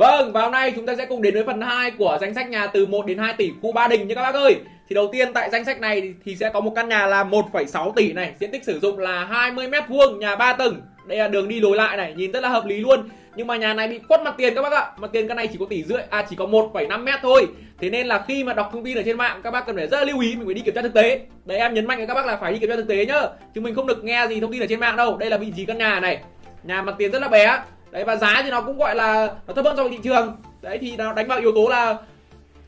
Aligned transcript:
Vâng, 0.00 0.32
và 0.32 0.42
hôm 0.42 0.52
nay 0.52 0.72
chúng 0.76 0.86
ta 0.86 0.94
sẽ 0.94 1.06
cùng 1.06 1.22
đến 1.22 1.34
với 1.34 1.44
phần 1.44 1.60
2 1.60 1.90
của 1.90 2.18
danh 2.20 2.34
sách 2.34 2.48
nhà 2.48 2.66
từ 2.66 2.86
1 2.86 3.06
đến 3.06 3.18
2 3.18 3.32
tỷ 3.32 3.50
khu 3.62 3.72
Ba 3.72 3.88
Đình 3.88 4.08
nha 4.08 4.14
các 4.14 4.22
bác 4.22 4.34
ơi. 4.34 4.56
Thì 4.88 4.94
đầu 4.94 5.08
tiên 5.12 5.32
tại 5.32 5.50
danh 5.50 5.64
sách 5.64 5.80
này 5.80 6.14
thì 6.24 6.36
sẽ 6.36 6.50
có 6.50 6.60
một 6.60 6.72
căn 6.76 6.88
nhà 6.88 7.06
là 7.06 7.24
1,6 7.24 7.92
tỷ 7.92 8.12
này, 8.12 8.32
diện 8.40 8.50
tích 8.50 8.64
sử 8.64 8.80
dụng 8.80 8.98
là 8.98 9.24
20 9.24 9.68
m 9.68 9.74
vuông, 9.88 10.18
nhà 10.18 10.36
3 10.36 10.52
tầng. 10.52 10.80
Đây 11.06 11.18
là 11.18 11.28
đường 11.28 11.48
đi 11.48 11.60
lối 11.60 11.76
lại 11.76 11.96
này, 11.96 12.14
nhìn 12.16 12.32
rất 12.32 12.42
là 12.42 12.48
hợp 12.48 12.66
lý 12.66 12.76
luôn. 12.76 13.08
Nhưng 13.36 13.46
mà 13.46 13.56
nhà 13.56 13.74
này 13.74 13.88
bị 13.88 13.98
quất 14.08 14.22
mặt 14.22 14.34
tiền 14.38 14.54
các 14.54 14.62
bác 14.62 14.72
ạ. 14.72 14.90
Mặt 14.96 15.10
tiền 15.12 15.28
căn 15.28 15.36
này 15.36 15.46
chỉ 15.46 15.56
có 15.60 15.66
tỷ 15.70 15.82
rưỡi, 15.82 16.02
à 16.10 16.26
chỉ 16.30 16.36
có 16.36 16.46
1,5 16.46 17.04
m 17.04 17.08
thôi. 17.22 17.46
Thế 17.80 17.90
nên 17.90 18.06
là 18.06 18.24
khi 18.28 18.44
mà 18.44 18.52
đọc 18.52 18.70
thông 18.72 18.84
tin 18.84 18.96
ở 18.98 19.02
trên 19.02 19.16
mạng 19.16 19.40
các 19.44 19.50
bác 19.50 19.66
cần 19.66 19.76
phải 19.76 19.86
rất 19.86 19.98
là 19.98 20.04
lưu 20.04 20.20
ý 20.20 20.36
mình 20.36 20.46
phải 20.46 20.54
đi 20.54 20.60
kiểm 20.60 20.74
tra 20.74 20.82
thực 20.82 20.94
tế. 20.94 21.20
Đấy 21.44 21.58
em 21.58 21.74
nhấn 21.74 21.86
mạnh 21.86 21.98
với 21.98 22.06
các 22.06 22.14
bác 22.14 22.26
là 22.26 22.36
phải 22.36 22.52
đi 22.52 22.58
kiểm 22.58 22.70
tra 22.70 22.76
thực 22.76 22.88
tế 22.88 23.06
nhá. 23.06 23.22
Chứ 23.54 23.60
mình 23.60 23.74
không 23.74 23.86
được 23.86 24.04
nghe 24.04 24.26
gì 24.28 24.40
thông 24.40 24.52
tin 24.52 24.62
ở 24.62 24.66
trên 24.66 24.80
mạng 24.80 24.96
đâu. 24.96 25.16
Đây 25.16 25.30
là 25.30 25.36
vị 25.36 25.52
trí 25.56 25.64
căn 25.64 25.78
nhà 25.78 26.00
này. 26.00 26.20
Nhà 26.62 26.82
mặt 26.82 26.94
tiền 26.98 27.10
rất 27.10 27.22
là 27.22 27.28
bé 27.28 27.58
đấy, 27.90 28.04
và 28.04 28.16
giá 28.16 28.40
thì 28.44 28.50
nó 28.50 28.62
cũng 28.62 28.78
gọi 28.78 28.96
là 28.96 29.28
nó 29.46 29.54
thấp 29.54 29.64
hơn 29.64 29.76
so 29.76 29.82
với 29.82 29.92
thị 29.92 29.98
trường. 30.02 30.36
Đấy, 30.62 30.78
thì 30.80 30.96
nó 30.96 31.12
đánh 31.12 31.28
vào 31.28 31.38
yếu 31.38 31.52
tố 31.54 31.68
là 31.68 31.96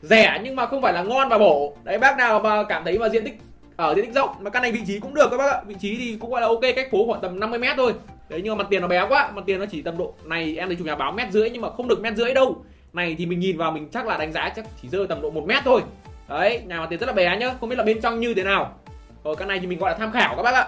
rẻ 0.01 0.39
nhưng 0.43 0.55
mà 0.55 0.65
không 0.65 0.81
phải 0.81 0.93
là 0.93 1.03
ngon 1.03 1.29
và 1.29 1.37
bổ. 1.37 1.75
Đấy, 1.83 1.97
bác 1.97 2.17
nào 2.17 2.39
mà 2.39 2.63
cảm 2.63 2.83
thấy 2.83 2.99
mà 2.99 3.09
diện 3.09 3.23
tích 3.23 3.37
ở 3.75 3.95
diện 3.95 4.05
tích 4.05 4.15
rộng 4.15 4.29
mà 4.39 4.49
căn 4.49 4.61
này 4.61 4.71
vị 4.71 4.81
trí 4.87 4.99
cũng 4.99 5.13
được 5.13 5.27
các 5.31 5.37
bác 5.37 5.51
ạ. 5.51 5.61
Vị 5.67 5.75
trí 5.79 5.97
thì 5.97 6.17
cũng 6.19 6.31
gọi 6.31 6.41
là 6.41 6.47
ok, 6.47 6.61
cách 6.75 6.87
phố 6.91 7.05
khoảng 7.07 7.21
tầm 7.21 7.39
50 7.39 7.59
mét 7.59 7.77
thôi. 7.77 7.93
Đấy, 8.29 8.41
nhưng 8.43 8.57
mà 8.57 8.63
mặt 8.63 8.67
tiền 8.69 8.81
nó 8.81 8.87
bé 8.87 9.05
quá, 9.09 9.31
mặt 9.33 9.43
tiền 9.45 9.59
nó 9.59 9.65
chỉ 9.71 9.81
tầm 9.81 9.97
độ 9.97 10.13
này, 10.25 10.55
em 10.57 10.67
thấy 10.67 10.75
chủ 10.75 10.85
nhà 10.85 10.95
báo 10.95 11.11
mét 11.11 11.31
rưỡi 11.31 11.49
nhưng 11.49 11.61
mà 11.61 11.69
không 11.69 11.87
được 11.87 12.01
mét 12.01 12.13
rưỡi 12.15 12.33
đâu. 12.33 12.65
Này 12.93 13.15
thì 13.17 13.25
mình 13.25 13.39
nhìn 13.39 13.57
vào 13.57 13.71
mình 13.71 13.89
chắc 13.91 14.07
là 14.07 14.17
đánh 14.17 14.31
giá 14.31 14.49
chắc 14.55 14.65
chỉ 14.81 14.89
rơi 14.89 15.07
tầm 15.07 15.21
độ 15.21 15.29
một 15.29 15.43
mét 15.47 15.63
thôi. 15.65 15.81
Đấy, 16.29 16.61
nhà 16.65 16.79
mặt 16.79 16.87
tiền 16.89 16.99
rất 16.99 17.07
là 17.07 17.13
bé 17.13 17.37
nhá, 17.37 17.53
không 17.59 17.69
biết 17.69 17.75
là 17.75 17.83
bên 17.83 18.01
trong 18.01 18.19
như 18.19 18.33
thế 18.33 18.43
nào. 18.43 18.79
Rồi 19.23 19.35
căn 19.35 19.47
này 19.47 19.59
thì 19.59 19.67
mình 19.67 19.79
gọi 19.79 19.91
là 19.91 19.97
tham 19.97 20.11
khảo 20.11 20.35
các 20.35 20.43
bác 20.43 20.53
ạ. 20.53 20.67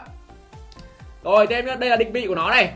Rồi, 1.24 1.48
thêm 1.48 1.66
đây 1.80 1.90
là 1.90 1.96
định 1.96 2.12
vị 2.12 2.26
của 2.28 2.36
nó 2.36 2.50
này 2.50 2.72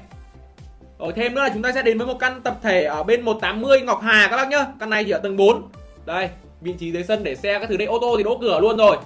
rồi 0.99 1.13
thêm 1.13 1.35
nữa 1.35 1.41
là 1.41 1.49
chúng 1.53 1.61
ta 1.61 1.71
sẽ 1.71 1.81
đến 1.81 1.97
với 1.97 2.07
một 2.07 2.19
căn 2.19 2.41
tập 2.41 2.57
thể 2.63 2.83
ở 2.83 3.03
bên 3.03 3.21
180 3.21 3.81
Ngọc 3.81 3.99
Hà 4.03 4.27
các 4.31 4.37
bác 4.37 4.49
nhá. 4.49 4.65
Căn 4.79 4.89
này 4.89 5.03
chỉ 5.03 5.11
ở 5.11 5.19
tầng 5.19 5.37
4. 5.37 5.69
Đây, 6.05 6.29
vị 6.61 6.73
trí 6.79 6.91
dưới 6.91 7.03
sân 7.03 7.23
để 7.23 7.35
xe 7.35 7.59
các 7.59 7.69
thứ 7.69 7.77
đấy 7.77 7.87
ô 7.87 7.99
tô 8.01 8.15
thì 8.17 8.23
đỗ 8.23 8.37
cửa 8.41 8.59
luôn 8.59 8.77
rồi. 8.77 8.97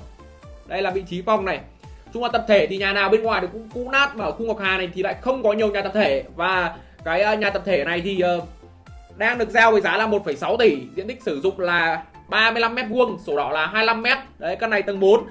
Đây 0.68 0.82
là 0.82 0.92
vị 0.92 1.04
trí 1.10 1.22
phòng 1.22 1.46
này. 1.46 1.60
Chung 2.14 2.24
là 2.24 2.30
tập 2.30 2.46
thể 2.48 2.68
thì 2.68 2.78
nhà 2.78 2.94
nào 2.94 3.10
bên 3.10 3.24
ngoài 3.24 3.42
thì 3.42 3.48
cũng 3.52 3.70
cũ 3.74 3.90
nát 3.92 4.16
mà 4.16 4.26
ở 4.26 4.32
khu 4.32 4.46
Ngọc 4.46 4.60
Hà 4.60 4.78
này 4.78 4.90
thì 4.94 5.04
lại 5.04 5.16
không 5.22 5.44
có 5.44 5.54
nhiều 5.54 5.72
nhà 5.72 5.82
tập 5.82 5.92
thể 5.96 6.24
và 6.36 6.76
cái 7.06 7.22
ờ, 7.22 7.36
nhà 7.36 7.50
tập 7.50 7.62
thể 7.66 7.84
này 7.84 8.02
thì 8.02 8.20
ờ, 8.20 8.42
đang 9.18 9.38
được 9.38 9.50
giao 9.50 9.72
với 9.72 9.82
giá 9.82 9.98
là 9.98 10.08
1,6 10.08 10.58
tỷ, 10.58 10.78
diện 10.96 11.08
tích 11.08 11.24
sử 11.24 11.42
dụng 11.42 11.60
là 11.60 12.04
35 12.30 12.76
m 12.76 12.80
vuông, 12.90 13.20
sổ 13.26 13.38
đỏ 13.38 13.52
là 13.52 13.68
25 13.68 14.04
m. 14.04 14.06
Đấy 14.40 14.56
căn 14.56 14.70
này 14.70 14.82
tầng 14.82 15.00
4 15.00 15.24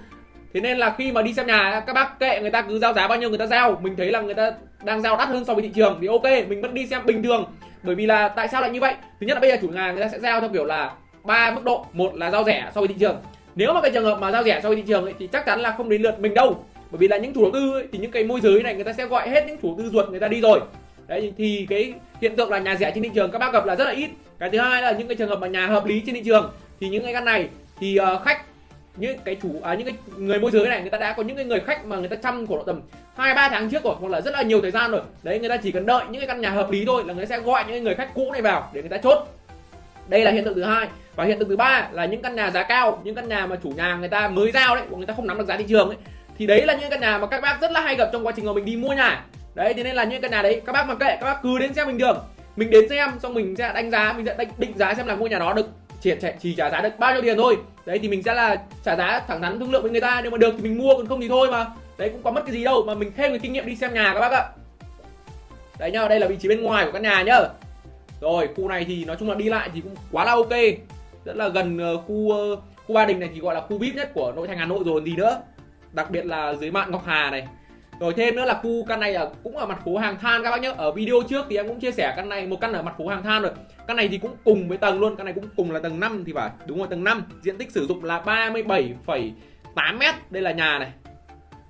thế 0.55 0.61
nên 0.61 0.79
là 0.79 0.95
khi 0.99 1.13
mà 1.13 1.23
đi 1.23 1.35
xem 1.35 1.47
nhà 1.47 1.83
các 1.87 1.93
bác 1.93 2.19
kệ 2.19 2.41
người 2.41 2.51
ta 2.51 2.63
cứ 2.63 2.79
giao 2.79 2.93
giá 2.93 3.09
bao 3.09 3.19
nhiêu 3.19 3.29
người 3.29 3.39
ta 3.39 3.47
giao. 3.47 3.81
Mình 3.83 3.97
thấy 3.97 4.11
là 4.11 4.21
người 4.21 4.35
ta 4.35 4.53
đang 4.85 5.03
giao 5.03 5.17
đắt 5.17 5.29
hơn 5.29 5.45
so 5.45 5.55
với 5.55 5.63
thị 5.63 5.71
trường 5.75 5.99
thì 6.01 6.07
ok 6.07 6.49
mình 6.49 6.61
vẫn 6.63 6.75
đi 6.75 6.87
xem 6.87 7.07
bình 7.07 7.23
thường. 7.23 7.45
Bởi 7.83 7.95
vì 7.95 8.07
là 8.07 8.29
tại 8.29 8.49
sao 8.49 8.61
lại 8.61 8.71
như 8.71 8.81
vậy? 8.81 8.95
Thứ 9.21 9.27
nhất 9.27 9.35
là 9.35 9.41
bây 9.41 9.51
giờ 9.51 9.57
chủ 9.63 9.69
nhà 9.69 9.93
người 9.93 10.03
ta 10.03 10.09
sẽ 10.09 10.21
giao 10.21 10.41
theo 10.41 10.49
kiểu 10.49 10.65
là 10.65 10.93
ba 11.25 11.51
mức 11.51 11.65
độ. 11.65 11.87
Một 11.93 12.15
là 12.15 12.31
giao 12.31 12.45
rẻ 12.45 12.71
so 12.75 12.81
với 12.81 12.89
thị 12.89 12.95
trường. 13.01 13.17
Nếu 13.55 13.75
mà 13.75 13.81
cái 13.81 13.91
trường 13.91 14.05
hợp 14.05 14.19
mà 14.21 14.33
giao 14.33 14.43
rẻ 14.43 14.61
so 14.63 14.69
với 14.69 14.77
thị 14.77 14.85
trường 14.87 15.05
ấy, 15.05 15.15
thì 15.19 15.27
chắc 15.27 15.47
chắn 15.47 15.61
là 15.61 15.75
không 15.77 15.89
đến 15.89 16.03
lượt 16.03 16.21
mình 16.21 16.35
đâu. 16.35 16.65
Bởi 16.91 16.99
vì 16.99 17.09
là 17.09 17.17
những 17.17 17.35
chủ 17.35 17.43
đầu 17.43 17.51
tư 17.53 17.73
ấy, 17.73 17.87
thì 17.93 17.99
những 17.99 18.11
cái 18.11 18.25
môi 18.25 18.41
giới 18.41 18.63
này 18.63 18.75
người 18.75 18.85
ta 18.85 18.93
sẽ 18.93 19.07
gọi 19.07 19.29
hết 19.29 19.45
những 19.47 19.59
chủ 19.63 19.69
đầu 19.69 19.79
tư 19.79 19.91
ruột 19.91 20.11
người 20.11 20.21
ta 20.21 20.29
đi 20.29 20.41
rồi. 20.41 20.61
Đấy 21.07 21.33
thì 21.39 21.67
cái 21.71 21.95
hiện 22.21 22.37
tượng 22.37 22.51
là 22.51 22.59
nhà 22.59 22.77
rẻ 22.77 22.91
trên 22.95 23.03
thị 23.03 23.11
trường 23.15 23.31
các 23.31 23.39
bác 23.39 23.53
gặp 23.53 23.67
là 23.67 23.77
rất 23.77 23.85
là 23.85 23.91
ít. 23.91 24.11
Cái 24.39 24.51
thứ 24.51 24.59
hai 24.59 24.83
là 24.83 24.93
những 24.93 25.09
cái 25.09 25.17
trường 25.17 25.29
hợp 25.29 25.39
mà 25.41 25.47
nhà 25.47 25.67
hợp 25.67 25.87
lý 25.87 26.03
trên 26.07 26.15
thị 26.15 26.23
trường 26.25 26.53
thì 26.81 26.89
những 26.89 27.05
cái 27.05 27.13
căn 27.13 27.25
này 27.25 27.49
thì 27.81 27.99
uh, 28.01 28.23
khách 28.23 28.43
những 28.97 29.19
cái 29.25 29.37
chủ 29.43 29.49
à, 29.63 29.75
những 29.75 29.87
cái 29.87 29.97
người 30.17 30.41
môi 30.41 30.51
giới 30.51 30.69
này 30.69 30.81
người 30.81 30.91
ta 30.91 30.99
đã 30.99 31.13
có 31.13 31.23
những 31.23 31.37
cái 31.37 31.45
người 31.45 31.61
khách 31.61 31.85
mà 31.85 31.97
người 31.97 32.09
ta 32.09 32.17
chăm 32.17 32.47
của 32.47 32.63
tầm 32.67 32.81
hai 33.17 33.35
ba 33.35 33.49
tháng 33.49 33.71
trước 33.71 33.85
rồi 33.85 33.95
hoặc 34.01 34.09
là 34.09 34.21
rất 34.21 34.35
là 34.35 34.43
nhiều 34.43 34.61
thời 34.61 34.71
gian 34.71 34.91
rồi. 34.91 35.01
Đấy 35.23 35.39
người 35.39 35.49
ta 35.49 35.57
chỉ 35.57 35.73
cần 35.73 35.87
đợi 35.87 36.05
những 36.11 36.21
cái 36.21 36.29
căn 36.29 36.41
nhà 36.41 36.51
hợp 36.51 36.71
lý 36.71 36.85
thôi 36.85 37.03
là 37.07 37.15
người 37.15 37.27
ta 37.27 37.37
sẽ 37.37 37.43
gọi 37.43 37.65
những 37.69 37.85
người 37.85 37.95
khách 37.95 38.15
cũ 38.15 38.33
này 38.33 38.43
vào 38.43 38.71
để 38.73 38.81
người 38.81 38.91
ta 38.91 38.97
chốt. 38.97 39.19
Đây 40.09 40.25
là 40.25 40.31
hiện 40.31 40.45
tượng 40.45 40.55
thứ 40.55 40.63
hai. 40.63 40.89
Và 41.17 41.25
hiện 41.25 41.39
tượng 41.39 41.49
thứ 41.49 41.57
ba 41.57 41.89
là 41.93 42.05
những 42.05 42.23
căn 42.23 42.35
nhà 42.35 42.51
giá 42.51 42.63
cao 42.63 43.01
những 43.05 43.15
căn 43.15 43.29
nhà 43.29 43.47
mà 43.47 43.57
chủ 43.63 43.71
nhà 43.71 43.97
người 43.97 44.09
ta 44.09 44.29
mới 44.29 44.51
giao 44.51 44.75
đấy 44.75 44.85
người 44.97 45.07
ta 45.07 45.15
không 45.15 45.27
nắm 45.27 45.39
được 45.39 45.47
giá 45.47 45.57
thị 45.57 45.65
trường 45.69 45.89
ấy 45.89 45.97
thì 46.39 46.47
đấy 46.47 46.67
là 46.67 46.75
những 46.75 46.91
căn 46.91 47.01
nhà 47.01 47.19
mà 47.19 47.27
các 47.27 47.41
bác 47.41 47.61
rất 47.61 47.73
là 47.73 47.81
hay 47.81 47.97
gặp 47.97 48.09
trong 48.13 48.27
quá 48.27 48.33
trình 48.37 48.47
mà 48.47 48.53
mình 48.53 48.65
đi 48.65 48.77
mua 48.77 48.93
nhà. 48.93 49.25
Đấy 49.55 49.75
thế 49.75 49.83
nên 49.83 49.97
là 49.97 50.05
những 50.05 50.23
căn 50.23 50.31
nhà 50.31 50.43
đấy 50.43 50.63
các 50.67 50.73
bác 50.73 50.89
mặc 50.89 50.97
kệ 51.01 51.17
các 51.21 51.25
bác 51.25 51.43
cứ 51.43 51.59
đến 51.59 51.75
xem 51.75 51.87
bình 51.87 51.99
thường. 51.99 52.19
Mình 52.57 52.71
đến 52.71 52.89
xem 52.89 53.11
xong 53.23 53.35
mình 53.35 53.57
sẽ 53.57 53.73
đánh 53.75 53.91
giá 53.91 54.13
mình 54.13 54.27
sẽ 54.27 54.35
định, 54.39 54.49
định 54.59 54.79
giá 54.79 54.95
xem 54.95 55.07
là 55.07 55.15
ngôi 55.15 55.29
nhà 55.29 55.39
đó 55.39 55.53
được 55.53 55.69
chỉ, 56.03 56.15
chỉ 56.41 56.55
trả 56.55 56.71
giá 56.71 56.81
được 56.81 56.99
bao 56.99 57.13
nhiêu 57.13 57.23
tiền 57.23 57.37
thôi. 57.37 57.57
Đấy 57.87 57.99
thì 57.99 58.09
mình 58.09 58.23
sẽ 58.23 58.35
là 58.35 58.57
trả 58.85 58.97
giá 58.97 59.21
thẳng 59.29 59.43
thắn 59.43 59.59
thương 59.59 59.71
lượng 59.71 59.83
với 59.83 59.91
người 59.91 60.01
ta. 60.01 60.21
Nếu 60.23 60.31
mà 60.31 60.39
được 60.39 60.55
thì 60.57 60.63
mình 60.63 60.79
mua 60.79 60.95
còn 60.97 61.07
không 61.07 61.21
thì 61.21 61.29
thôi 61.29 61.49
mà. 61.51 61.67
Đấy 61.99 62.09
cũng 62.09 62.23
có 62.23 62.31
mất 62.31 62.43
cái 62.47 62.53
gì 62.53 62.65
đâu 62.65 62.85
mà 62.87 62.95
mình 62.95 63.13
thêm 63.17 63.31
cái 63.31 63.39
kinh 63.39 63.53
nghiệm 63.53 63.67
đi 63.67 63.77
xem 63.77 63.95
nhà 63.95 64.15
các 64.15 64.21
bác 64.21 64.33
ạ. 64.33 64.49
Đấy 65.79 65.91
nhá 65.91 66.09
đây 66.09 66.21
là 66.21 66.27
vị 66.27 66.37
trí 66.41 66.49
bên 66.49 66.63
ngoài 66.63 66.87
của 66.87 66.93
căn 66.93 67.03
nhà 67.03 67.23
nhá. 67.23 67.39
Rồi 68.21 68.49
khu 68.57 68.69
này 68.69 68.85
thì 68.85 69.05
nói 69.05 69.17
chung 69.21 69.29
là 69.29 69.35
đi 69.35 69.45
lại 69.45 69.71
thì 69.75 69.81
cũng 69.81 69.95
quá 70.13 70.25
là 70.25 70.33
ok. 70.33 70.53
Rất 71.25 71.37
là 71.37 71.49
gần 71.49 71.79
ờ, 71.79 71.97
khu 71.97 72.31
ờ, 72.31 72.57
khu 72.87 72.95
ba 72.95 73.05
đình 73.05 73.21
này 73.21 73.31
thì 73.35 73.41
gọi 73.41 73.55
là 73.55 73.61
khu 73.61 73.79
vip 73.79 73.95
nhất 73.95 74.11
của 74.15 74.33
nội 74.37 74.49
thành 74.49 74.59
hà 74.59 74.67
nội 74.67 74.83
rồi 74.87 75.03
gì 75.05 75.17
nữa. 75.17 75.41
Đặc 75.93 76.11
biệt 76.11 76.27
là 76.27 76.55
dưới 76.55 76.71
mạng 76.71 76.91
ngọc 76.91 77.03
hà 77.07 77.31
này 77.31 77.47
rồi 78.03 78.15
thêm 78.17 78.37
nữa 78.37 78.45
là 78.45 78.61
khu 78.63 78.85
căn 78.85 79.01
này 79.01 79.13
là 79.13 79.29
cũng 79.45 79.57
ở 79.57 79.67
mặt 79.67 79.79
phố 79.85 79.97
hàng 79.97 80.19
than 80.19 80.43
các 80.43 80.51
bác 80.51 80.61
nhé 80.61 80.73
ở 80.77 80.93
video 80.93 81.23
trước 81.29 81.47
thì 81.51 81.57
em 81.57 81.69
cũng 81.69 81.81
chia 81.81 81.93
sẻ 81.93 82.13
căn 82.17 82.29
này 82.29 82.47
một 82.47 82.61
căn 82.61 82.73
ở 82.73 82.83
mặt 82.83 82.95
phố 82.99 83.09
hàng 83.09 83.23
than 83.23 83.43
rồi. 83.43 83.53
Căn 83.87 83.97
này 83.97 84.09
thì 84.09 84.19
cũng 84.19 84.37
cùng 84.45 84.69
với 84.69 84.79
tầng 84.79 85.01
luôn 85.01 85.17
căn 85.17 85.25
này 85.25 85.35
cũng 85.35 85.45
cùng 85.57 85.71
là 85.71 85.81
tầng 85.81 86.01
5 86.01 86.23
thì 86.27 86.33
phải. 86.33 86.51
Đúng 86.67 86.79
rồi 86.79 86.87
tầng 86.91 87.05
5 87.05 87.23
diện 87.43 87.59
tích 87.59 87.71
sử 87.71 87.87
dụng 87.87 88.05
là 88.05 88.23
37,8 88.25 89.99
mét. 89.99 90.15
Đây 90.31 90.43
là 90.43 90.53
nhà 90.53 90.79
này. 90.79 90.89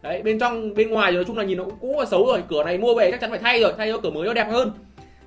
Đấy 0.03 0.23
bên 0.23 0.39
trong 0.39 0.75
bên 0.75 0.91
ngoài 0.91 1.13
thì 1.13 1.17
nói 1.17 1.25
chung 1.25 1.39
là 1.39 1.45
nhìn 1.45 1.59
nó 1.59 1.65
cũng 1.65 1.79
cũ 1.81 1.95
và 1.99 2.05
xấu 2.05 2.27
rồi. 2.27 2.43
Cửa 2.49 2.65
này 2.65 2.79
mua 2.79 2.95
về 2.95 3.11
chắc 3.11 3.21
chắn 3.21 3.31
phải 3.31 3.39
thay 3.39 3.61
rồi. 3.61 3.73
Thay 3.79 3.93
cho 3.93 3.99
cửa 3.99 4.11
mới 4.11 4.27
nó 4.27 4.35
đẹp 4.35 4.47
hơn. 4.51 4.73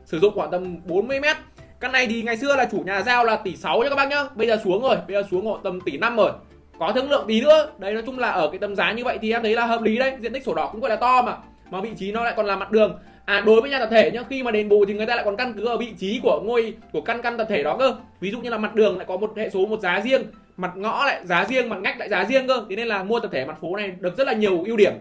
Sử 0.06 0.20
dụng 0.20 0.34
khoảng 0.36 0.52
tầm 0.52 0.78
40 0.86 1.20
mét. 1.20 1.38
Căn 1.80 1.92
này 1.92 2.08
thì 2.08 2.22
ngày 2.22 2.38
xưa 2.38 2.56
là 2.56 2.68
chủ 2.72 2.84
nhà 2.86 3.02
giao 3.02 3.26
là 3.26 3.36
tỷ 3.36 3.56
6 3.56 3.80
cho 3.84 3.90
các 3.90 3.96
bác 3.96 4.10
nhá. 4.10 4.24
Bây 4.36 4.48
giờ 4.48 4.58
xuống 4.64 4.82
rồi. 4.82 4.98
Bây 5.08 5.16
giờ 5.16 5.28
xuống 5.32 5.46
khoảng 5.46 5.64
tầm 5.64 5.82
tỷ 5.82 5.98
5 5.98 6.16
rồi 6.16 6.32
có 6.80 6.92
thương 6.96 7.10
lượng 7.10 7.26
tí 7.28 7.42
nữa. 7.42 7.70
Đấy, 7.78 7.94
nói 7.94 8.04
chung 8.06 8.20
là 8.20 8.30
ở 8.30 8.50
cái 8.52 8.60
tầm 8.60 8.76
giá 8.76 8.92
như 8.92 9.04
vậy 9.04 9.18
thì 9.22 9.32
em 9.32 9.44
thấy 9.44 9.56
là 9.56 9.66
hợp 9.66 9.82
lý 9.82 9.98
đấy. 9.98 10.14
Diện 10.20 10.34
tích 10.34 10.44
sổ 10.44 10.54
đỏ 10.54 10.70
cũng 10.72 10.82
gọi 10.82 10.90
là 10.90 10.96
to 10.96 11.22
mà. 11.22 11.38
Mà 11.70 11.82
vị 11.82 11.90
trí 11.98 12.12
nó 12.12 12.24
lại 12.24 12.34
còn 12.38 12.46
là 12.46 12.56
mặt 12.56 12.72
đường. 12.72 13.00
À 13.26 13.42
đối 13.46 13.62
với 13.62 13.70
nhà 13.70 13.80
tập 13.80 13.88
thể 13.92 14.12
nhá, 14.12 14.24
khi 14.30 14.44
mà 14.44 14.52
đền 14.52 14.70
bù 14.70 14.86
thì 14.86 14.94
người 14.94 15.06
ta 15.06 15.16
lại 15.16 15.26
còn 15.26 15.38
căn 15.38 15.54
cứ 15.54 15.66
ở 15.66 15.78
vị 15.78 15.94
trí 16.00 16.20
của 16.24 16.42
ngôi, 16.46 16.74
của 16.94 17.02
căn 17.02 17.22
căn 17.22 17.38
tập 17.38 17.48
thể 17.50 17.64
đó 17.64 17.78
cơ. 17.80 17.96
Ví 18.20 18.32
dụ 18.32 18.40
như 18.40 18.50
là 18.50 18.58
mặt 18.58 18.76
đường 18.76 18.98
lại 18.98 19.06
có 19.10 19.18
một 19.18 19.34
hệ 19.38 19.50
số 19.50 19.66
một 19.66 19.80
giá 19.80 20.02
riêng, 20.02 20.24
mặt 20.58 20.72
ngõ 20.76 21.06
lại 21.06 21.22
giá 21.26 21.46
riêng, 21.46 21.70
mặt 21.70 21.78
ngách 21.82 22.00
lại 22.00 22.10
giá 22.10 22.26
riêng 22.26 22.48
cơ. 22.48 22.66
Thế 22.70 22.76
nên 22.76 22.88
là 22.88 23.04
mua 23.04 23.20
tập 23.20 23.30
thể 23.34 23.46
mặt 23.46 23.58
phố 23.62 23.76
này 23.76 23.92
được 24.00 24.18
rất 24.18 24.28
là 24.28 24.34
nhiều 24.34 24.64
ưu 24.66 24.78
điểm. 24.78 24.94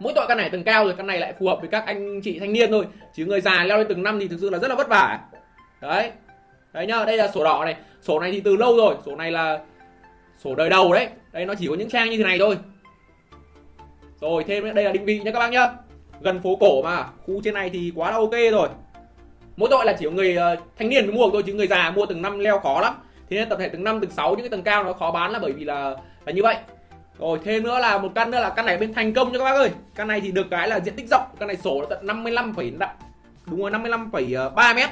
Mỗi 0.00 0.12
tội 0.16 0.24
căn 0.28 0.36
này 0.36 0.50
tầng 0.50 0.64
cao 0.64 0.84
rồi, 0.84 0.94
căn 0.96 1.06
này 1.06 1.18
lại 1.18 1.34
phù 1.38 1.46
hợp 1.46 1.58
với 1.60 1.68
các 1.68 1.86
anh 1.86 2.20
chị 2.24 2.38
thanh 2.38 2.52
niên 2.52 2.70
thôi. 2.70 2.84
Chứ 3.14 3.26
người 3.26 3.40
già 3.40 3.64
leo 3.64 3.78
lên 3.78 3.86
từng 3.88 4.02
năm 4.02 4.20
thì 4.20 4.28
thực 4.28 4.38
sự 4.40 4.50
là 4.50 4.58
rất 4.58 4.68
là 4.68 4.74
vất 4.74 4.88
vả. 4.88 5.18
Đấy. 5.80 6.10
Đấy 6.72 6.86
nhá, 6.86 7.04
đây 7.04 7.16
là 7.16 7.28
sổ 7.28 7.44
đỏ 7.44 7.62
này. 7.64 7.76
Sổ 8.02 8.20
này 8.20 8.32
thì 8.32 8.40
từ 8.40 8.56
lâu 8.56 8.76
rồi. 8.76 8.94
Sổ 9.06 9.16
này 9.16 9.30
là 9.30 9.58
sổ 10.38 10.54
đời 10.54 10.70
đầu 10.70 10.92
đấy. 10.92 11.08
Đây 11.32 11.46
nó 11.46 11.54
chỉ 11.54 11.66
có 11.68 11.74
những 11.74 11.90
trang 11.90 12.10
như 12.10 12.16
thế 12.16 12.24
này 12.24 12.38
thôi. 12.38 12.58
Rồi 14.20 14.44
thêm 14.44 14.74
đây 14.74 14.84
là 14.84 14.92
định 14.92 15.04
vị 15.04 15.20
nha 15.20 15.30
các 15.30 15.38
bác 15.38 15.50
nhá. 15.50 15.68
Gần 16.20 16.40
phố 16.40 16.56
cổ 16.60 16.82
mà 16.82 17.04
khu 17.26 17.40
trên 17.44 17.54
này 17.54 17.70
thì 17.70 17.92
quá 17.94 18.10
là 18.10 18.16
ok 18.16 18.32
rồi. 18.52 18.68
Mỗi 19.56 19.68
tội 19.70 19.84
là 19.84 19.92
chỉ 19.98 20.04
có 20.04 20.10
người 20.10 20.36
uh, 20.36 20.58
thanh 20.78 20.88
niên 20.88 21.06
mới 21.06 21.14
mua 21.14 21.30
thôi 21.30 21.42
chứ 21.46 21.54
người 21.54 21.66
già 21.66 21.90
mua 21.90 22.06
từng 22.06 22.22
năm 22.22 22.38
leo 22.38 22.58
khó 22.58 22.80
lắm. 22.80 22.94
Thế 23.30 23.36
nên 23.36 23.48
tập 23.48 23.58
thể 23.60 23.68
từng 23.68 23.84
năm 23.84 24.00
từng 24.00 24.10
sáu 24.10 24.30
những 24.30 24.40
cái 24.40 24.48
tầng 24.48 24.62
cao 24.62 24.84
nó 24.84 24.92
khó 24.92 25.10
bán 25.10 25.32
là 25.32 25.38
bởi 25.38 25.52
vì 25.52 25.64
là 25.64 25.96
là 26.24 26.32
như 26.32 26.42
vậy. 26.42 26.56
Rồi 27.18 27.38
thêm 27.44 27.62
nữa 27.62 27.78
là 27.78 27.98
một 27.98 28.12
căn 28.14 28.30
nữa 28.30 28.40
là 28.40 28.50
căn 28.50 28.66
này 28.66 28.76
bên 28.76 28.94
thành 28.94 29.14
công 29.14 29.32
cho 29.32 29.38
các 29.38 29.44
bác 29.44 29.56
ơi. 29.56 29.70
Căn 29.94 30.08
này 30.08 30.20
thì 30.20 30.32
được 30.32 30.46
cái 30.50 30.68
là 30.68 30.80
diện 30.80 30.94
tích 30.96 31.06
rộng. 31.10 31.22
Căn 31.38 31.46
này 31.46 31.56
sổ 31.56 31.80
là 31.80 31.86
tận 31.90 32.06
55, 32.06 32.54
đúng 33.46 33.60
rồi 33.60 33.70
55,3 33.70 34.54
ờ, 34.54 34.74
mét. 34.74 34.88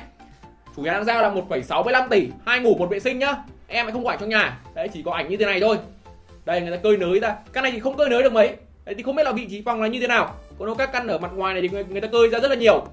Chủ 0.76 0.82
nhà 0.82 0.92
đang 0.92 1.04
giao 1.04 1.22
là 1.22 1.30
1,65 1.30 2.08
tỷ. 2.08 2.28
Hai 2.46 2.60
ngủ 2.60 2.74
một 2.74 2.90
vệ 2.90 3.00
sinh 3.00 3.18
nhá 3.18 3.34
em 3.68 3.86
lại 3.86 3.92
không 3.92 4.04
gọi 4.04 4.16
trong 4.20 4.28
nhà. 4.28 4.58
Đấy 4.74 4.88
chỉ 4.92 5.02
có 5.02 5.12
ảnh 5.12 5.28
như 5.28 5.36
thế 5.36 5.46
này 5.46 5.60
thôi. 5.60 5.76
Đây 6.44 6.60
người 6.60 6.70
ta 6.70 6.76
cơi 6.76 6.96
nới 6.96 7.20
ra. 7.20 7.36
Căn 7.52 7.62
này 7.64 7.72
thì 7.72 7.80
không 7.80 7.96
cơi 7.96 8.08
nới 8.08 8.22
được 8.22 8.32
mấy. 8.32 8.56
Đấy 8.84 8.94
thì 8.94 9.02
không 9.02 9.16
biết 9.16 9.22
là 9.24 9.32
vị 9.32 9.46
trí 9.50 9.62
phòng 9.62 9.82
là 9.82 9.88
như 9.88 10.00
thế 10.00 10.06
nào. 10.06 10.34
Còn 10.58 10.74
các 10.78 10.92
căn 10.92 11.06
ở 11.06 11.18
mặt 11.18 11.30
ngoài 11.34 11.54
này 11.54 11.62
thì 11.62 11.68
người, 11.68 11.84
người 11.84 12.00
ta 12.00 12.08
cơi 12.08 12.28
ra 12.28 12.40
rất 12.40 12.48
là 12.48 12.56
nhiều. 12.56 12.86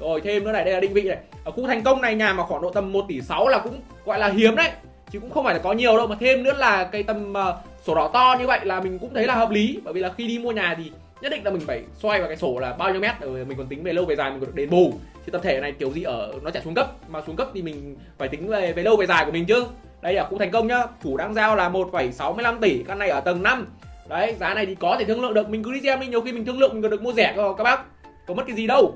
Rồi 0.00 0.20
thêm 0.20 0.44
nữa 0.44 0.52
này 0.52 0.64
đây 0.64 0.74
là 0.74 0.80
định 0.80 0.92
vị 0.92 1.02
này. 1.02 1.18
Ở 1.44 1.50
khu 1.50 1.66
thành 1.66 1.82
công 1.82 2.00
này 2.00 2.14
nhà 2.14 2.32
mà 2.32 2.42
khoảng 2.44 2.62
độ 2.62 2.70
tầm 2.70 2.92
1 2.92 3.04
tỷ 3.08 3.20
6 3.20 3.48
là 3.48 3.58
cũng 3.58 3.80
gọi 4.04 4.18
là 4.18 4.28
hiếm 4.28 4.56
đấy. 4.56 4.70
Chứ 5.10 5.20
cũng 5.20 5.30
không 5.30 5.44
phải 5.44 5.54
là 5.54 5.60
có 5.60 5.72
nhiều 5.72 5.96
đâu 5.96 6.06
mà 6.06 6.16
thêm 6.20 6.42
nữa 6.42 6.54
là 6.56 6.84
cái 6.84 7.02
tầm 7.02 7.32
uh, 7.32 7.54
sổ 7.84 7.94
đỏ 7.94 8.10
to 8.12 8.36
như 8.40 8.46
vậy 8.46 8.60
là 8.62 8.80
mình 8.80 8.98
cũng 8.98 9.14
thấy 9.14 9.26
là 9.26 9.34
hợp 9.34 9.50
lý. 9.50 9.78
Bởi 9.84 9.94
vì 9.94 10.00
là 10.00 10.12
khi 10.18 10.28
đi 10.28 10.38
mua 10.38 10.52
nhà 10.52 10.74
thì 10.78 10.92
nhất 11.20 11.32
định 11.32 11.44
là 11.44 11.50
mình 11.50 11.62
phải 11.66 11.82
xoay 11.98 12.18
vào 12.18 12.28
cái 12.28 12.36
sổ 12.36 12.58
là 12.58 12.72
bao 12.72 12.90
nhiêu 12.90 13.00
mét. 13.00 13.20
Rồi 13.20 13.44
mình 13.44 13.58
còn 13.58 13.66
tính 13.66 13.82
về 13.82 13.92
lâu 13.92 14.04
về 14.04 14.16
dài 14.16 14.30
mình 14.30 14.40
còn 14.40 14.46
được 14.46 14.54
đền 14.54 14.70
bù. 14.70 14.92
Thì 15.26 15.32
tập 15.32 15.40
thể 15.44 15.60
này 15.60 15.72
kiểu 15.72 15.90
gì 15.90 16.02
ở 16.02 16.32
nó 16.42 16.50
chả 16.50 16.60
xuống 16.60 16.74
cấp. 16.74 16.92
Mà 17.08 17.22
xuống 17.26 17.36
cấp 17.36 17.48
thì 17.54 17.62
mình 17.62 17.96
phải 18.18 18.28
tính 18.28 18.48
về 18.48 18.72
về 18.72 18.82
lâu 18.82 18.96
về 18.96 19.06
dài 19.06 19.24
của 19.24 19.32
mình 19.32 19.46
chứ 19.46 19.64
đây 20.02 20.14
là 20.14 20.24
khu 20.24 20.38
thành 20.38 20.50
công 20.50 20.66
nhá. 20.66 20.82
Chủ 21.02 21.16
đang 21.16 21.34
giao 21.34 21.56
là 21.56 21.68
1,65 21.68 22.60
tỷ 22.60 22.82
căn 22.88 22.98
này 22.98 23.08
ở 23.08 23.20
tầng 23.20 23.42
5 23.42 23.66
đấy 24.08 24.36
giá 24.40 24.54
này 24.54 24.66
thì 24.66 24.74
có 24.74 24.96
thể 24.98 25.04
thương 25.04 25.22
lượng 25.22 25.34
được. 25.34 25.48
Mình 25.48 25.62
cứ 25.62 25.72
đi 25.72 25.80
xem 25.82 26.00
đi 26.00 26.06
nhiều 26.06 26.20
khi 26.20 26.32
mình 26.32 26.44
thương 26.44 26.58
lượng 26.58 26.72
mình 26.72 26.82
còn 26.82 26.90
được 26.90 27.02
mua 27.02 27.12
rẻ 27.12 27.32
cơ 27.36 27.54
các 27.58 27.64
bác. 27.64 27.80
Có 28.26 28.34
mất 28.34 28.42
cái 28.46 28.56
gì 28.56 28.66
đâu. 28.66 28.94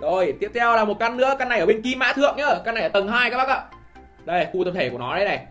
Rồi 0.00 0.34
tiếp 0.40 0.50
theo 0.54 0.76
là 0.76 0.84
một 0.84 0.98
căn 0.98 1.16
nữa 1.16 1.34
căn 1.38 1.48
này 1.48 1.60
ở 1.60 1.66
bên 1.66 1.82
kim 1.82 1.98
mã 1.98 2.12
thượng 2.12 2.36
nhá. 2.36 2.46
Căn 2.64 2.74
này 2.74 2.82
ở 2.82 2.88
tầng 2.88 3.08
2 3.08 3.30
các 3.30 3.36
bác 3.36 3.48
ạ. 3.48 3.62
Đây 4.24 4.46
khu 4.52 4.64
tập 4.64 4.70
thể 4.74 4.90
của 4.90 4.98
nó 4.98 5.16
đây 5.16 5.24
này. 5.24 5.46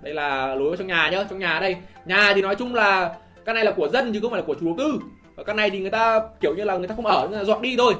Đây 0.00 0.14
là 0.14 0.54
lối 0.54 0.68
vào 0.68 0.76
trong 0.76 0.86
nhà 0.86 1.08
nhá 1.12 1.24
trong 1.30 1.38
nhà 1.38 1.60
đây. 1.60 1.76
Nhà 2.04 2.32
thì 2.34 2.42
nói 2.42 2.54
chung 2.54 2.74
là 2.74 3.14
căn 3.44 3.54
này 3.54 3.64
là 3.64 3.72
của 3.72 3.88
dân 3.88 4.12
chứ 4.12 4.20
không 4.22 4.30
phải 4.30 4.40
là 4.40 4.46
của 4.46 4.54
chủ 4.54 4.66
đầu 4.66 4.74
tư. 4.78 4.98
Và 5.36 5.44
căn 5.44 5.56
này 5.56 5.70
thì 5.70 5.80
người 5.80 5.90
ta 5.90 6.20
kiểu 6.40 6.54
như 6.54 6.64
là 6.64 6.76
người 6.76 6.88
ta 6.88 6.94
không 6.94 7.06
ở 7.06 7.28
người 7.28 7.38
ta 7.38 7.44
dọn 7.44 7.62
đi 7.62 7.76
thôi. 7.78 7.94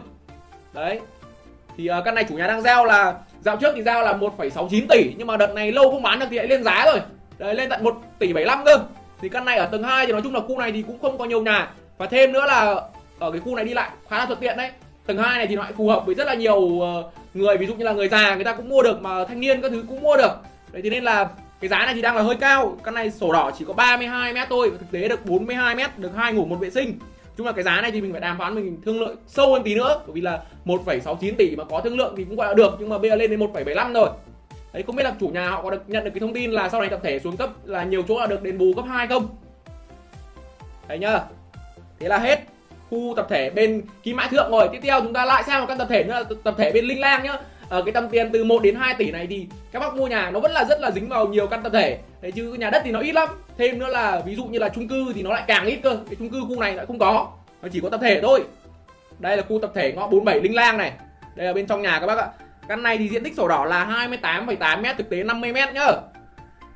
Đấy. 0.72 1.00
Thì 1.76 1.90
uh, 1.98 2.04
căn 2.04 2.14
này 2.14 2.24
chủ 2.24 2.34
nhà 2.34 2.46
đang 2.46 2.62
giao 2.62 2.84
là 2.84 3.14
dạo 3.46 3.56
trước 3.56 3.72
thì 3.76 3.82
giao 3.82 4.02
là 4.02 4.12
1,69 4.12 4.86
tỷ 4.88 5.14
nhưng 5.16 5.26
mà 5.26 5.36
đợt 5.36 5.54
này 5.54 5.72
lâu 5.72 5.90
không 5.90 6.02
bán 6.02 6.18
được 6.18 6.26
thì 6.30 6.36
lại 6.36 6.46
lên 6.46 6.64
giá 6.64 6.84
rồi. 6.86 7.00
Đấy 7.38 7.54
lên 7.54 7.68
tận 7.68 7.84
1 7.84 7.96
tỷ 8.18 8.32
75 8.32 8.64
cơ. 8.64 8.78
Thì 9.20 9.28
căn 9.28 9.44
này 9.44 9.58
ở 9.58 9.66
tầng 9.66 9.82
2 9.82 10.06
thì 10.06 10.12
nói 10.12 10.22
chung 10.22 10.34
là 10.34 10.40
khu 10.40 10.58
này 10.58 10.72
thì 10.72 10.82
cũng 10.82 10.98
không 11.02 11.18
có 11.18 11.24
nhiều 11.24 11.42
nhà. 11.42 11.70
Và 11.98 12.06
thêm 12.06 12.32
nữa 12.32 12.44
là 12.46 12.74
ở 13.18 13.30
cái 13.30 13.40
khu 13.40 13.56
này 13.56 13.64
đi 13.64 13.74
lại 13.74 13.90
khá 14.08 14.18
là 14.18 14.26
thuận 14.26 14.38
tiện 14.38 14.56
đấy. 14.56 14.70
Tầng 15.06 15.18
2 15.18 15.38
này 15.38 15.46
thì 15.46 15.56
nó 15.56 15.62
lại 15.62 15.72
phù 15.76 15.88
hợp 15.88 16.06
với 16.06 16.14
rất 16.14 16.26
là 16.26 16.34
nhiều 16.34 16.80
ờ, 16.80 17.10
người 17.34 17.56
ví 17.56 17.66
dụ 17.66 17.74
như 17.74 17.84
là 17.84 17.92
người 17.92 18.08
già 18.08 18.34
người 18.34 18.44
ta 18.44 18.52
cũng 18.52 18.68
mua 18.68 18.82
được 18.82 19.02
mà 19.02 19.24
thanh 19.24 19.40
niên 19.40 19.60
các 19.60 19.70
thứ 19.70 19.84
cũng 19.88 20.02
mua 20.02 20.16
được. 20.16 20.32
Đấy 20.72 20.82
thế 20.82 20.90
nên 20.90 21.04
là 21.04 21.28
cái 21.60 21.68
giá 21.68 21.78
này 21.78 21.94
thì 21.94 22.02
đang 22.02 22.16
là 22.16 22.22
hơi 22.22 22.36
cao. 22.40 22.76
Căn 22.84 22.94
này 22.94 23.10
sổ 23.10 23.32
đỏ 23.32 23.50
chỉ 23.58 23.64
có 23.68 23.72
32 23.72 24.32
mét 24.32 24.48
thôi 24.48 24.72
thực 24.78 24.90
tế 24.90 25.08
được 25.08 25.26
42 25.26 25.74
mét 25.74 25.98
được 25.98 26.10
hai 26.16 26.32
ngủ 26.32 26.44
một 26.44 26.56
vệ 26.56 26.70
sinh 26.70 26.98
chung 27.36 27.46
là 27.46 27.52
cái 27.52 27.64
giá 27.64 27.80
này 27.80 27.90
thì 27.90 28.00
mình 28.00 28.12
phải 28.12 28.20
đàm 28.20 28.38
phán 28.38 28.54
mình 28.54 28.80
thương 28.84 29.00
lượng 29.00 29.16
sâu 29.26 29.52
hơn 29.52 29.62
tí 29.62 29.74
nữa 29.74 30.00
bởi 30.06 30.14
vì 30.14 30.20
là 30.20 30.42
1,69 30.64 31.34
tỷ 31.38 31.56
mà 31.56 31.64
có 31.64 31.80
thương 31.80 31.98
lượng 31.98 32.14
thì 32.16 32.24
cũng 32.24 32.36
gọi 32.36 32.48
là 32.48 32.54
được 32.54 32.76
nhưng 32.78 32.88
mà 32.88 32.98
bây 32.98 33.10
giờ 33.10 33.16
lên 33.16 33.30
đến 33.30 33.40
1,75 33.40 33.92
rồi. 33.92 34.08
Đấy 34.72 34.82
không 34.86 34.96
biết 34.96 35.04
là 35.04 35.14
chủ 35.20 35.28
nhà 35.28 35.50
họ 35.50 35.62
có 35.62 35.70
được 35.70 35.82
nhận 35.86 36.04
được 36.04 36.10
cái 36.14 36.20
thông 36.20 36.34
tin 36.34 36.50
là 36.50 36.68
sau 36.68 36.80
này 36.80 36.90
tập 36.90 37.00
thể 37.02 37.18
xuống 37.18 37.36
cấp 37.36 37.50
là 37.64 37.84
nhiều 37.84 38.02
chỗ 38.08 38.20
là 38.20 38.26
được 38.26 38.42
đền 38.42 38.58
bù 38.58 38.72
cấp 38.76 38.84
2 38.88 39.06
không? 39.06 39.28
Đấy 40.88 40.98
nhá. 40.98 41.20
Thế 41.98 42.08
là 42.08 42.18
hết 42.18 42.40
khu 42.90 43.14
tập 43.16 43.26
thể 43.30 43.50
bên 43.50 43.82
kim 44.02 44.16
mã 44.16 44.26
thượng 44.26 44.50
rồi. 44.50 44.68
Tiếp 44.72 44.80
theo 44.82 45.00
chúng 45.00 45.12
ta 45.12 45.24
lại 45.24 45.42
sang 45.46 45.60
một 45.60 45.66
căn 45.68 45.78
tập 45.78 45.86
thể 45.90 46.04
nữa 46.04 46.12
là 46.12 46.24
tập 46.44 46.54
thể 46.58 46.72
bên 46.72 46.84
linh 46.84 47.00
lang 47.00 47.24
nhá. 47.24 47.38
Ở 47.68 47.82
cái 47.82 47.92
tầm 47.92 48.08
tiền 48.08 48.30
từ 48.32 48.44
1 48.44 48.62
đến 48.62 48.74
2 48.74 48.94
tỷ 48.94 49.10
này 49.10 49.26
thì 49.26 49.46
các 49.72 49.80
bác 49.80 49.94
mua 49.96 50.06
nhà 50.06 50.30
nó 50.30 50.40
vẫn 50.40 50.52
là 50.52 50.64
rất 50.64 50.80
là 50.80 50.90
dính 50.90 51.08
vào 51.08 51.28
nhiều 51.28 51.46
căn 51.46 51.62
tập 51.62 51.72
thể 51.72 51.98
thế 52.26 52.32
chứ 52.32 52.52
nhà 52.52 52.70
đất 52.70 52.82
thì 52.84 52.90
nó 52.90 53.00
ít 53.00 53.12
lắm. 53.12 53.28
Thêm 53.58 53.78
nữa 53.78 53.88
là 53.88 54.22
ví 54.26 54.34
dụ 54.34 54.44
như 54.44 54.58
là 54.58 54.68
chung 54.68 54.88
cư 54.88 55.12
thì 55.14 55.22
nó 55.22 55.30
lại 55.30 55.44
càng 55.46 55.66
ít 55.66 55.76
cơ. 55.82 55.98
Cái 56.06 56.16
chung 56.18 56.30
cư 56.30 56.40
khu 56.48 56.60
này 56.60 56.74
lại 56.74 56.86
không 56.86 56.98
có. 56.98 57.32
Nó 57.62 57.68
chỉ 57.72 57.80
có 57.80 57.88
tập 57.88 58.00
thể 58.02 58.20
thôi. 58.20 58.44
Đây 59.18 59.36
là 59.36 59.42
khu 59.42 59.58
tập 59.62 59.72
thể 59.74 59.92
ngõ 59.92 60.06
47 60.06 60.40
linh 60.40 60.54
lang 60.54 60.78
này. 60.78 60.92
Đây 61.34 61.46
là 61.46 61.52
bên 61.52 61.66
trong 61.66 61.82
nhà 61.82 61.98
các 62.00 62.06
bác 62.06 62.18
ạ. 62.18 62.28
Căn 62.68 62.82
này 62.82 62.98
thì 62.98 63.08
diện 63.08 63.24
tích 63.24 63.36
sổ 63.36 63.48
đỏ 63.48 63.64
là 63.64 64.06
28,8 64.10 64.82
m 64.82 64.84
thực 64.98 65.10
tế 65.10 65.22
50 65.22 65.52
m 65.52 65.56
nhá. 65.74 65.86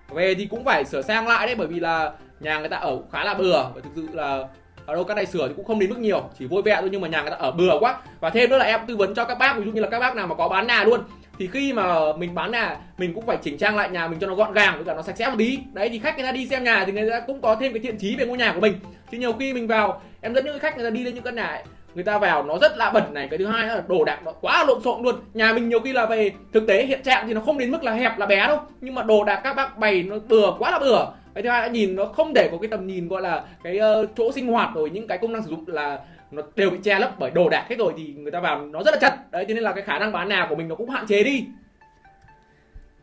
Về 0.08 0.35
thì 0.35 0.47
cũng 0.47 0.64
phải 0.64 0.85
sửa 0.85 1.02
sang 1.02 1.29
lại 1.29 1.47
đấy 1.47 1.55
bởi 1.55 1.67
vì 1.67 1.81
là 1.81 2.12
nhà 2.41 2.58
người 2.58 2.69
ta 2.69 2.76
ở 2.76 2.99
khá 3.12 3.25
là 3.25 3.35
bừa. 3.35 3.62
Và 3.75 3.81
thực 3.82 3.91
sự 3.97 4.08
là 4.12 4.44
ở 4.87 4.94
đâu 4.94 5.05
các 5.05 5.14
này 5.14 5.26
sửa 5.26 5.49
thì 5.49 5.55
cũng 5.56 5.64
không 5.64 5.79
đến 5.79 5.91
mức 5.91 5.99
nhiều. 5.99 6.31
Chỉ 6.38 6.47
vui 6.47 6.62
vẻ 6.62 6.76
thôi 6.81 6.88
nhưng 6.93 7.00
mà 7.00 7.08
nhà 7.08 7.23
người 7.23 7.31
ta 7.31 7.37
ở 7.37 7.50
bừa 7.50 7.79
quá. 7.81 8.00
Và 8.20 8.31
thêm 8.31 8.50
nữa 8.50 8.58
là 8.58 8.64
em 8.64 8.81
tư 8.87 8.97
vấn 8.97 9.14
cho 9.14 9.25
các 9.25 9.38
bác 9.38 9.56
ví 9.56 9.64
dụ 9.64 9.73
như 9.73 9.81
là 9.81 9.88
các 9.91 10.00
bác 10.00 10.17
nào 10.17 10.26
mà 10.26 10.35
có 10.35 10.49
bán 10.49 10.67
nhà 10.67 10.85
luôn 10.85 11.00
thì 11.41 11.47
khi 11.47 11.73
mà 11.73 12.13
mình 12.19 12.35
bán 12.35 12.51
nhà 12.51 12.77
mình 12.99 13.15
cũng 13.15 13.27
phải 13.27 13.37
chỉnh 13.43 13.59
trang 13.59 13.77
lại 13.77 13.91
nhà 13.91 14.09
mình 14.09 14.19
cho 14.19 14.27
nó 14.27 14.35
gọn 14.35 14.53
gàng 14.53 14.75
với 14.77 14.85
cả 14.85 14.95
nó 14.95 15.03
sạch 15.03 15.17
sẽ 15.17 15.29
một 15.29 15.35
tí. 15.39 15.59
Đấy 15.73 15.89
thì 15.89 15.99
khách 15.99 16.17
người 16.17 16.27
ta 16.27 16.33
đi 16.33 16.47
xem 16.47 16.65
nhà 16.65 16.85
thì 16.87 16.93
người 16.93 17.11
ta 17.11 17.21
cũng 17.21 17.41
có 17.41 17.55
thêm 17.55 17.73
cái 17.73 17.81
thiện 17.81 17.97
chí 17.97 18.17
về 18.17 18.27
ngôi 18.27 18.39
nhà 18.39 18.53
của 18.53 18.61
mình. 18.61 18.75
Chứ 19.13 19.19
nhiều 19.19 19.33
khi 19.33 19.53
mình 19.53 19.67
vào 19.67 20.01
em 20.21 20.35
dẫn 20.35 20.45
những 20.45 20.59
khách 20.59 20.77
người 20.77 20.85
ta 20.85 20.91
đi 20.91 21.05
lên 21.05 21.15
những 21.15 21.25
căn 21.25 21.35
nhà 21.35 21.47
ấy, 21.47 21.63
người 21.95 22.05
ta 22.05 22.19
vào 22.19 22.43
nó 22.43 22.59
rất 22.59 22.77
là 22.77 22.91
bẩn 22.91 23.15
này 23.15 23.29
cái 23.31 23.39
thứ 23.39 23.47
hai 23.47 23.67
là 23.67 23.83
đồ 23.89 24.05
đạc 24.05 24.21
nó 24.25 24.33
quá 24.33 24.65
lộn 24.65 24.83
xộn 24.83 25.03
luôn. 25.03 25.15
Nhà 25.35 25.53
mình 25.53 25.69
nhiều 25.69 25.81
khi 25.81 25.93
là 25.93 26.07
về 26.07 26.31
thực 26.53 26.67
tế 26.67 26.87
hiện 26.87 27.03
trạng 27.03 27.27
thì 27.27 27.35
nó 27.35 27.41
không 27.41 27.59
đến 27.59 27.71
mức 27.71 27.85
là 27.85 27.93
hẹp 27.93 28.19
là 28.19 28.27
bé 28.27 28.47
đâu. 28.47 28.59
Nhưng 28.81 28.95
mà 28.95 29.03
đồ 29.03 29.25
đạc 29.25 29.41
các 29.45 29.57
bác 29.57 29.79
bày 29.79 30.03
nó 30.03 30.17
bừa 30.29 30.53
quá 30.59 30.71
là 30.71 30.79
bừa. 30.79 31.07
Cái 31.35 31.43
thứ 31.43 31.49
hai 31.49 31.63
là 31.63 31.69
nhìn 31.69 31.97
nó 31.97 32.05
không 32.05 32.33
để 32.35 32.49
có 32.53 32.59
cái 32.59 32.69
tầm 32.69 32.87
nhìn 32.87 33.09
gọi 33.09 33.23
là 33.23 33.45
cái 33.65 33.79
uh, 34.03 34.09
chỗ 34.17 34.33
sinh 34.33 34.47
hoạt 34.47 34.71
rồi 34.75 34.91
những 34.91 35.07
cái 35.07 35.19
công 35.19 35.33
năng 35.33 35.43
sử 35.43 35.51
dụng 35.51 35.65
là 35.67 35.99
nó 36.31 36.43
đều 36.56 36.71
bị 36.71 36.79
che 36.85 36.99
lấp 36.99 37.15
bởi 37.19 37.31
đồ 37.31 37.49
đạc 37.49 37.67
hết 37.69 37.77
rồi 37.79 37.94
thì 37.97 38.15
người 38.15 38.32
ta 38.32 38.41
vào 38.41 38.67
nó 38.67 38.82
rất 38.82 38.94
là 38.94 39.00
chật 39.00 39.31
đấy 39.31 39.44
cho 39.49 39.55
nên 39.55 39.65
là 39.65 39.73
cái 39.73 39.82
khả 39.82 39.99
năng 39.99 40.12
bán 40.12 40.29
nào 40.29 40.47
của 40.49 40.55
mình 40.55 40.69
nó 40.69 40.75
cũng 40.75 40.91
hạn 40.91 41.06
chế 41.06 41.25
đi. 41.25 41.47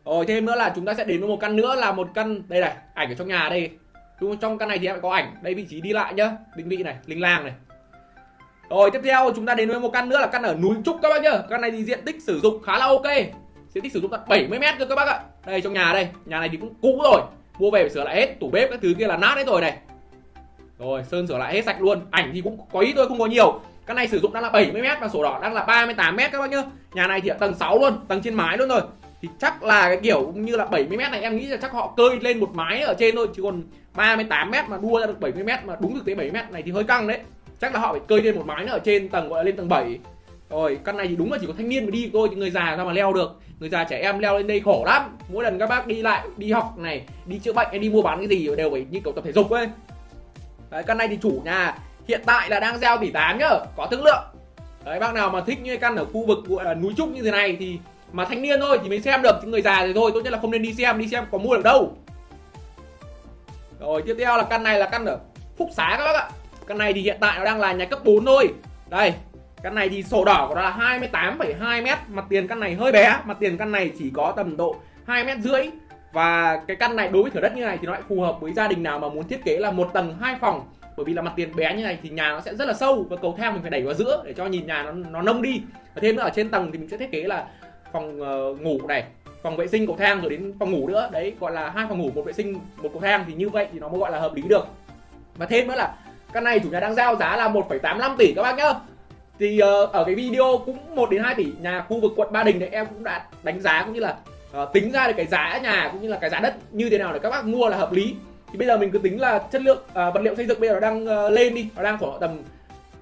Rồi, 0.04 0.26
thêm 0.26 0.46
nữa 0.46 0.54
là 0.54 0.72
chúng 0.74 0.84
ta 0.84 0.94
sẽ 0.94 1.04
đến 1.04 1.20
với 1.20 1.28
một 1.28 1.36
căn 1.40 1.56
nữa 1.56 1.74
là 1.74 1.92
một 1.92 2.08
căn, 2.14 2.42
đây 2.48 2.60
này, 2.60 2.74
ảnh 2.94 3.08
ở 3.08 3.14
trong 3.14 3.28
nhà 3.28 3.48
đây. 3.50 3.70
Trong 4.40 4.58
căn 4.58 4.68
này 4.68 4.78
thì 4.78 4.86
em 4.86 5.00
có 5.00 5.10
ảnh. 5.10 5.34
Đây, 5.42 5.54
vị 5.54 5.66
trí 5.70 5.80
đi 5.80 5.92
lại 5.92 6.14
nhá. 6.14 6.30
Định 6.56 6.68
vị 6.68 6.76
này, 6.76 6.96
linh 7.06 7.20
lang 7.20 7.44
này. 7.44 7.52
Rồi, 8.70 8.90
tiếp 8.90 9.00
theo 9.04 9.32
chúng 9.36 9.46
ta 9.46 9.54
đến 9.54 9.68
với 9.68 9.80
một 9.80 9.90
căn 9.92 10.08
nữa 10.08 10.18
là 10.18 10.26
căn 10.26 10.42
ở 10.42 10.54
núi 10.54 10.76
trúc 10.84 10.98
các 11.02 11.08
bác 11.08 11.22
nhá. 11.22 11.38
Căn 11.50 11.60
này 11.60 11.70
thì 11.70 11.84
diện 11.84 12.00
tích 12.04 12.22
sử 12.22 12.40
dụng 12.40 12.62
khá 12.62 12.78
là 12.78 12.86
ok. 12.86 13.06
Diện 13.68 13.82
tích 13.82 13.92
sử 13.92 14.00
dụng 14.00 14.10
tận 14.10 14.20
70 14.28 14.58
mét 14.58 14.74
cơ 14.78 14.86
các 14.86 14.94
bác 14.94 15.08
ạ. 15.08 15.20
Đây, 15.46 15.60
trong 15.60 15.72
nhà 15.72 15.92
đây. 15.92 16.08
Nhà 16.24 16.40
này 16.40 16.48
thì 16.48 16.56
cũng 16.56 16.74
cũ 16.82 17.00
rồi. 17.04 17.20
Mua 17.58 17.70
về 17.70 17.82
phải 17.82 17.90
sửa 17.90 18.04
lại 18.04 18.16
hết, 18.16 18.34
tủ 18.40 18.50
bếp 18.50 18.70
các 18.70 18.80
thứ 18.82 18.94
kia 18.98 19.06
là 19.06 19.16
nát 19.16 19.34
hết 19.36 19.46
rồi 19.46 19.60
này 19.60 19.78
rồi, 20.78 21.02
sơn 21.10 21.26
sửa 21.26 21.38
lại 21.38 21.54
hết 21.54 21.64
sạch 21.64 21.82
luôn. 21.82 22.00
Ảnh 22.10 22.30
thì 22.34 22.40
cũng 22.40 22.58
có 22.72 22.80
ít 22.80 22.92
thôi, 22.96 23.08
không 23.08 23.18
có 23.18 23.26
nhiều. 23.26 23.60
Căn 23.86 23.96
này 23.96 24.08
sử 24.08 24.18
dụng 24.18 24.32
đang 24.32 24.42
là 24.42 24.50
70 24.50 24.82
mét 24.82 25.00
và 25.00 25.08
sổ 25.08 25.22
đỏ 25.22 25.38
đang 25.42 25.54
là 25.54 25.64
38 25.64 26.16
mét 26.16 26.32
các 26.32 26.38
bác 26.38 26.50
nhá. 26.50 26.62
Nhà 26.94 27.06
này 27.06 27.20
thì 27.20 27.28
ở 27.28 27.36
tầng 27.38 27.54
6 27.54 27.78
luôn, 27.78 27.92
tầng 28.08 28.22
trên 28.22 28.34
mái 28.34 28.58
luôn 28.58 28.68
rồi. 28.68 28.80
Thì 29.22 29.28
chắc 29.40 29.62
là 29.62 29.88
cái 29.88 29.98
kiểu 30.02 30.32
như 30.36 30.56
là 30.56 30.64
70 30.64 30.98
mét 30.98 31.10
này, 31.10 31.20
em 31.20 31.36
nghĩ 31.36 31.46
là 31.46 31.56
chắc 31.56 31.72
họ 31.72 31.94
cơi 31.96 32.10
lên 32.20 32.40
một 32.40 32.50
mái 32.54 32.80
ở 32.80 32.94
trên 32.98 33.16
thôi, 33.16 33.28
chứ 33.36 33.42
còn 33.42 33.62
38 33.94 34.50
mét 34.50 34.68
mà 34.68 34.78
đua 34.82 35.00
ra 35.00 35.06
được 35.06 35.20
70 35.20 35.44
mét 35.44 35.64
mà 35.64 35.76
đúng 35.80 35.94
thực 35.94 36.04
tế 36.04 36.14
70 36.14 36.30
mét 36.30 36.50
này 36.50 36.62
thì 36.62 36.72
hơi 36.72 36.84
căng 36.84 37.06
đấy. 37.06 37.18
Chắc 37.60 37.74
là 37.74 37.80
họ 37.80 37.92
phải 37.92 38.00
cơi 38.08 38.22
lên 38.22 38.36
một 38.36 38.46
mái 38.46 38.64
nữa 38.64 38.72
ở 38.72 38.78
trên 38.78 39.08
tầng, 39.08 39.28
gọi 39.28 39.38
là 39.38 39.42
lên 39.42 39.56
tầng 39.56 39.68
7 39.68 39.98
rồi, 40.50 40.78
căn 40.84 40.96
này 40.96 41.06
thì 41.06 41.16
đúng 41.16 41.32
là 41.32 41.38
chỉ 41.40 41.46
có 41.46 41.52
thanh 41.56 41.68
niên 41.68 41.82
mới 41.82 41.92
đi 41.92 42.10
thôi, 42.12 42.28
chứ 42.30 42.36
người 42.36 42.50
già 42.50 42.74
sao 42.76 42.84
mà 42.84 42.92
leo 42.92 43.12
được. 43.12 43.40
Người 43.60 43.68
già 43.68 43.84
trẻ 43.84 43.98
em 43.98 44.18
leo 44.18 44.36
lên 44.36 44.46
đây 44.46 44.60
khổ 44.60 44.82
lắm. 44.86 45.16
Mỗi 45.32 45.44
lần 45.44 45.58
các 45.58 45.68
bác 45.68 45.86
đi 45.86 46.02
lại, 46.02 46.26
đi 46.36 46.52
học 46.52 46.74
này, 46.78 47.02
đi 47.26 47.38
chữa 47.38 47.52
bệnh 47.52 47.66
hay 47.70 47.78
đi 47.78 47.90
mua 47.90 48.02
bán 48.02 48.18
cái 48.18 48.28
gì 48.28 48.48
đều 48.56 48.70
phải 48.70 48.86
như 48.90 49.00
kiểu 49.00 49.12
tập 49.12 49.24
thể 49.24 49.32
dục 49.32 49.50
ấy 49.50 49.68
đấy 50.70 50.82
căn 50.82 50.98
này 50.98 51.08
thì 51.08 51.18
chủ 51.22 51.42
nhà 51.44 51.74
hiện 52.08 52.20
tại 52.26 52.50
là 52.50 52.60
đang 52.60 52.78
giao 52.78 52.98
tỷ 52.98 53.10
8 53.10 53.38
nhá 53.38 53.50
có 53.76 53.86
thương 53.90 54.04
lượng. 54.04 54.24
Đấy 54.84 55.00
bác 55.00 55.14
nào 55.14 55.30
mà 55.30 55.40
thích 55.40 55.60
như 55.62 55.76
căn 55.76 55.96
ở 55.96 56.04
khu 56.04 56.26
vực 56.26 56.38
gọi 56.46 56.64
là 56.64 56.74
núi 56.74 56.92
trúc 56.96 57.08
như 57.08 57.22
thế 57.22 57.30
này 57.30 57.56
thì 57.60 57.78
mà 58.12 58.24
thanh 58.24 58.42
niên 58.42 58.60
thôi 58.60 58.78
thì 58.82 58.88
mới 58.88 59.00
xem 59.00 59.22
được 59.22 59.38
chứ 59.42 59.48
người 59.48 59.62
già 59.62 59.86
thì 59.86 59.92
thôi 59.92 60.10
tốt 60.14 60.20
nhất 60.20 60.32
là 60.32 60.38
không 60.38 60.50
nên 60.50 60.62
đi 60.62 60.74
xem 60.74 60.98
đi 60.98 61.08
xem 61.08 61.24
có 61.32 61.38
mua 61.38 61.56
được 61.56 61.62
đâu. 61.64 61.96
Rồi 63.80 64.02
tiếp 64.06 64.16
theo 64.18 64.36
là 64.36 64.42
căn 64.42 64.62
này 64.62 64.78
là 64.78 64.86
căn 64.86 65.04
ở 65.04 65.18
phúc 65.58 65.68
xá 65.76 65.94
các 65.98 66.04
bác 66.04 66.14
ạ. 66.14 66.28
Căn 66.66 66.78
này 66.78 66.92
thì 66.92 67.00
hiện 67.00 67.16
tại 67.20 67.38
nó 67.38 67.44
đang 67.44 67.60
là 67.60 67.72
nhà 67.72 67.84
cấp 67.84 68.04
4 68.04 68.24
thôi. 68.26 68.48
Đây 68.88 69.12
căn 69.62 69.74
này 69.74 69.88
thì 69.88 70.02
sổ 70.02 70.24
đỏ 70.24 70.46
của 70.48 70.54
nó 70.54 70.62
là 70.62 70.98
28,2 71.00 71.82
mét 71.82 71.98
mặt 72.08 72.24
tiền 72.28 72.48
căn 72.48 72.60
này 72.60 72.74
hơi 72.74 72.92
bé 72.92 73.16
mặt 73.24 73.36
tiền 73.40 73.58
căn 73.58 73.72
này 73.72 73.92
chỉ 73.98 74.10
có 74.14 74.32
tầm 74.36 74.56
độ 74.56 74.76
2 75.06 75.24
mét 75.24 75.38
rưỡi 75.38 75.70
và 76.12 76.56
cái 76.66 76.76
căn 76.76 76.96
này 76.96 77.08
đối 77.08 77.22
với 77.22 77.30
thửa 77.30 77.40
đất 77.40 77.56
như 77.56 77.64
này 77.64 77.78
thì 77.80 77.86
nó 77.86 77.92
lại 77.92 78.02
phù 78.08 78.20
hợp 78.20 78.40
với 78.40 78.52
gia 78.52 78.68
đình 78.68 78.82
nào 78.82 78.98
mà 78.98 79.08
muốn 79.08 79.28
thiết 79.28 79.44
kế 79.44 79.58
là 79.58 79.70
một 79.70 79.90
tầng 79.92 80.16
hai 80.20 80.36
phòng. 80.40 80.68
Bởi 80.96 81.04
vì 81.04 81.14
là 81.14 81.22
mặt 81.22 81.32
tiền 81.36 81.56
bé 81.56 81.74
như 81.74 81.82
này 81.82 81.98
thì 82.02 82.08
nhà 82.08 82.28
nó 82.28 82.40
sẽ 82.40 82.54
rất 82.54 82.68
là 82.68 82.74
sâu 82.74 83.06
và 83.10 83.16
cầu 83.16 83.34
thang 83.38 83.52
mình 83.52 83.62
phải 83.62 83.70
đẩy 83.70 83.82
vào 83.82 83.94
giữa 83.94 84.22
để 84.26 84.32
cho 84.32 84.46
nhìn 84.46 84.66
nhà 84.66 84.82
nó 84.82 84.92
nó 84.92 85.22
nông 85.22 85.42
đi. 85.42 85.62
Và 85.94 86.00
thêm 86.00 86.16
nữa 86.16 86.22
ở 86.22 86.30
trên 86.34 86.50
tầng 86.50 86.72
thì 86.72 86.78
mình 86.78 86.88
sẽ 86.88 86.96
thiết 86.96 87.10
kế 87.10 87.22
là 87.22 87.46
phòng 87.92 88.20
uh, 88.20 88.60
ngủ 88.60 88.78
này 88.88 89.04
phòng 89.42 89.56
vệ 89.56 89.66
sinh 89.66 89.86
cầu 89.86 89.96
thang 89.98 90.20
rồi 90.20 90.30
đến 90.30 90.52
phòng 90.58 90.70
ngủ 90.70 90.88
nữa. 90.88 91.08
Đấy 91.12 91.34
gọi 91.40 91.52
là 91.52 91.70
hai 91.70 91.86
phòng 91.88 91.98
ngủ 91.98 92.10
một 92.14 92.22
vệ 92.22 92.32
sinh 92.32 92.52
một 92.52 92.88
cầu 92.92 93.00
thang 93.00 93.24
thì 93.26 93.34
như 93.34 93.48
vậy 93.48 93.66
thì 93.72 93.78
nó 93.78 93.88
mới 93.88 93.98
gọi 93.98 94.10
là 94.10 94.20
hợp 94.20 94.34
lý 94.34 94.42
được. 94.42 94.66
Và 95.36 95.46
thêm 95.46 95.68
nữa 95.68 95.74
là 95.74 95.94
căn 96.32 96.44
này 96.44 96.60
chủ 96.60 96.70
nhà 96.70 96.80
đang 96.80 96.94
giao 96.94 97.16
giá 97.16 97.36
là 97.36 97.48
1,85 97.48 98.16
tỷ 98.16 98.32
các 98.36 98.42
bác 98.42 98.56
nhá. 98.56 98.72
Thì 99.38 99.60
uh, 99.62 99.92
ở 99.92 100.04
cái 100.04 100.14
video 100.14 100.58
cũng 100.66 100.76
1 100.94 101.10
đến 101.10 101.22
2 101.22 101.34
tỷ. 101.34 101.46
Nhà 101.60 101.84
khu 101.88 102.00
vực 102.00 102.12
quận 102.16 102.32
Ba 102.32 102.42
Đình 102.42 102.58
đấy 102.58 102.68
em 102.72 102.86
cũng 102.86 103.04
đã 103.04 103.26
đánh 103.42 103.60
giá 103.60 103.82
cũng 103.84 103.94
như 103.94 104.00
là 104.00 104.16
uh, 104.62 104.72
tính 104.72 104.92
ra 104.92 105.06
được 105.06 105.14
cái 105.16 105.26
giá 105.26 105.60
nhà 105.62 105.88
cũng 105.92 106.02
như 106.02 106.08
là 106.08 106.18
cái 106.20 106.30
giá 106.30 106.40
đất 106.40 106.54
như 106.72 106.90
thế 106.90 106.98
nào 106.98 107.12
để 107.12 107.18
các 107.18 107.30
bác 107.30 107.46
mua 107.46 107.68
là 107.68 107.76
hợp 107.76 107.92
lý. 107.92 108.14
Thì 108.52 108.58
bây 108.58 108.66
giờ 108.66 108.78
mình 108.78 108.90
cứ 108.90 108.98
tính 108.98 109.20
là 109.20 109.38
chất 109.52 109.62
lượng 109.62 109.78
uh, 109.78 109.94
vật 109.94 110.20
liệu 110.22 110.34
xây 110.34 110.46
dựng 110.46 110.60
bây 110.60 110.68
giờ 110.68 110.74
nó 110.74 110.80
đang 110.80 111.04
uh, 111.04 111.32
lên 111.32 111.54
đi 111.54 111.68
nó 111.76 111.82
đang 111.82 111.98
khoảng 111.98 112.20
tầm 112.20 112.42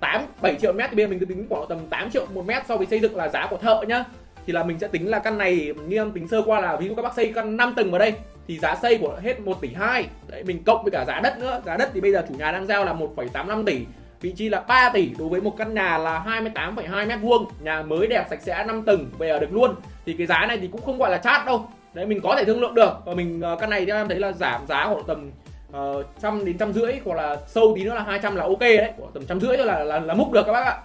8 0.01 0.23
7 0.41 0.55
triệu 0.55 0.73
mét. 0.73 0.91
Thì 0.91 0.97
bây 0.97 1.05
giờ 1.05 1.11
mình 1.11 1.19
cứ 1.19 1.27
tính 1.27 1.47
khoảng 1.49 1.69
tầm 1.69 1.79
8 1.91 2.11
triệu 2.11 2.27
một 2.35 2.47
mét 2.47 2.63
so 2.69 2.77
với 2.77 2.87
xây 2.87 3.01
dựng 3.01 3.17
là 3.17 3.29
giá 3.29 3.47
của 3.51 3.57
thợ 3.57 3.83
nhá. 3.89 4.05
Thì 4.47 4.53
là 4.53 4.65
mình 4.65 4.79
sẽ 4.79 4.89
tính 4.89 5.11
là 5.11 5.19
căn 5.19 5.39
này 5.39 5.73
như 5.87 5.97
em 5.97 6.13
tính 6.13 6.29
sơ 6.29 6.43
qua 6.47 6.61
là 6.61 6.77
ví 6.77 6.89
dụ 6.89 6.95
các 6.95 7.03
bác 7.03 7.15
xây 7.15 7.33
căn 7.35 7.57
5 7.57 7.75
tầng 7.77 7.91
vào 7.91 7.99
đây 7.99 8.15
thì 8.49 8.59
giá 8.59 8.77
xây 8.83 8.99
của 8.99 9.19
hết 9.23 9.41
1 9.41 9.61
tỷ 9.61 9.69
2 9.75 10.07
đấy 10.29 10.43
mình 10.43 10.63
cộng 10.65 10.83
với 10.83 10.91
cả 10.91 11.05
giá 11.05 11.21
đất 11.21 11.39
nữa. 11.39 11.61
Giá 11.67 11.77
đất 11.77 11.91
thì 11.95 12.01
bây 12.01 12.13
giờ 12.13 12.25
chủ 12.29 12.35
nhà 12.35 12.53
đang 12.53 12.67
giao 12.67 12.85
là 12.85 12.95
1,85 12.95 13.65
tỷ 13.65 13.81
vị 14.21 14.33
trí 14.37 14.49
là 14.49 14.61
3 14.61 14.91
tỷ 14.95 15.11
đối 15.19 15.29
với 15.29 15.41
một 15.41 15.55
căn 15.59 15.75
nhà 15.75 15.99
là 15.99 16.25
28,2 16.27 17.09
mét 17.09 17.21
vuông. 17.21 17.47
Nhà 17.61 17.83
mới 17.83 18.07
đẹp 18.07 18.27
sạch 18.31 18.43
sẽ 18.43 18.65
5 18.67 18.83
tầng 18.83 19.11
về 19.19 19.29
ở 19.29 19.39
được 19.39 19.53
luôn. 19.53 19.75
Thì 20.07 20.15
cái 20.19 20.27
giá 20.27 20.47
này 20.47 20.59
thì 20.59 20.69
cũng 20.73 20.83
không 20.83 20.99
gọi 20.99 21.11
là 21.11 21.19
chát 21.19 21.47
đâu. 21.47 21.69
Đấy 21.95 22.07
mình 22.07 22.21
có 22.23 22.35
thể 22.37 22.45
thương 22.45 22.61
lượng 22.61 22.75
được. 22.75 22.93
Và 23.05 23.15
mình 23.15 23.41
ờ, 23.41 23.57
căn 23.61 23.71
này 23.71 23.87
theo 23.87 23.97
em 23.97 24.09
thấy 24.09 24.19
là 24.19 24.33
giảm 24.33 24.67
giá 24.67 24.85
khoảng 24.85 25.05
tầm 25.07 25.31
uh, 25.77 26.07
trăm 26.23 26.45
đến 26.45 26.59
trăm 26.59 26.73
rưỡi 26.73 26.93
hoặc 27.05 27.15
là 27.15 27.37
sâu 27.47 27.73
tí 27.77 27.85
nữa 27.85 27.95
là 27.95 28.03
200 28.03 28.37
là 28.37 28.43
ok 28.45 28.61
đấy. 28.61 28.93
Khoảng 28.99 29.13
tầm 29.13 29.27
trăm 29.27 29.41
rưỡi 29.41 29.57
thôi 29.57 29.67
là 29.67 29.85
là, 29.85 30.01
là 30.01 30.15
múc 30.15 30.33
được 30.33 30.43
các 30.47 30.53
bác 30.53 30.65
ạ. 30.65 30.79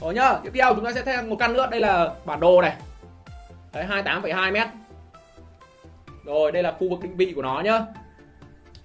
Rồi 0.00 0.14
nhá 0.14 0.34
tiếp 0.42 0.50
theo 0.54 0.74
chúng 0.74 0.84
ta 0.84 0.92
sẽ 0.92 1.02
thêm 1.02 1.30
một 1.30 1.36
căn 1.38 1.52
nữa. 1.52 1.68
Đây 1.70 1.80
là 1.80 2.10
bản 2.24 2.40
đồ 2.40 2.62
này. 2.62 2.76
Đấy 3.72 3.84
28,2 3.88 4.52
mét. 4.52 4.68
Rồi 6.24 6.52
đây 6.52 6.62
là 6.62 6.72
khu 6.72 6.88
vực 6.88 7.02
định 7.02 7.16
vị 7.16 7.32
của 7.36 7.42
nó 7.42 7.60
nhá. 7.60 7.80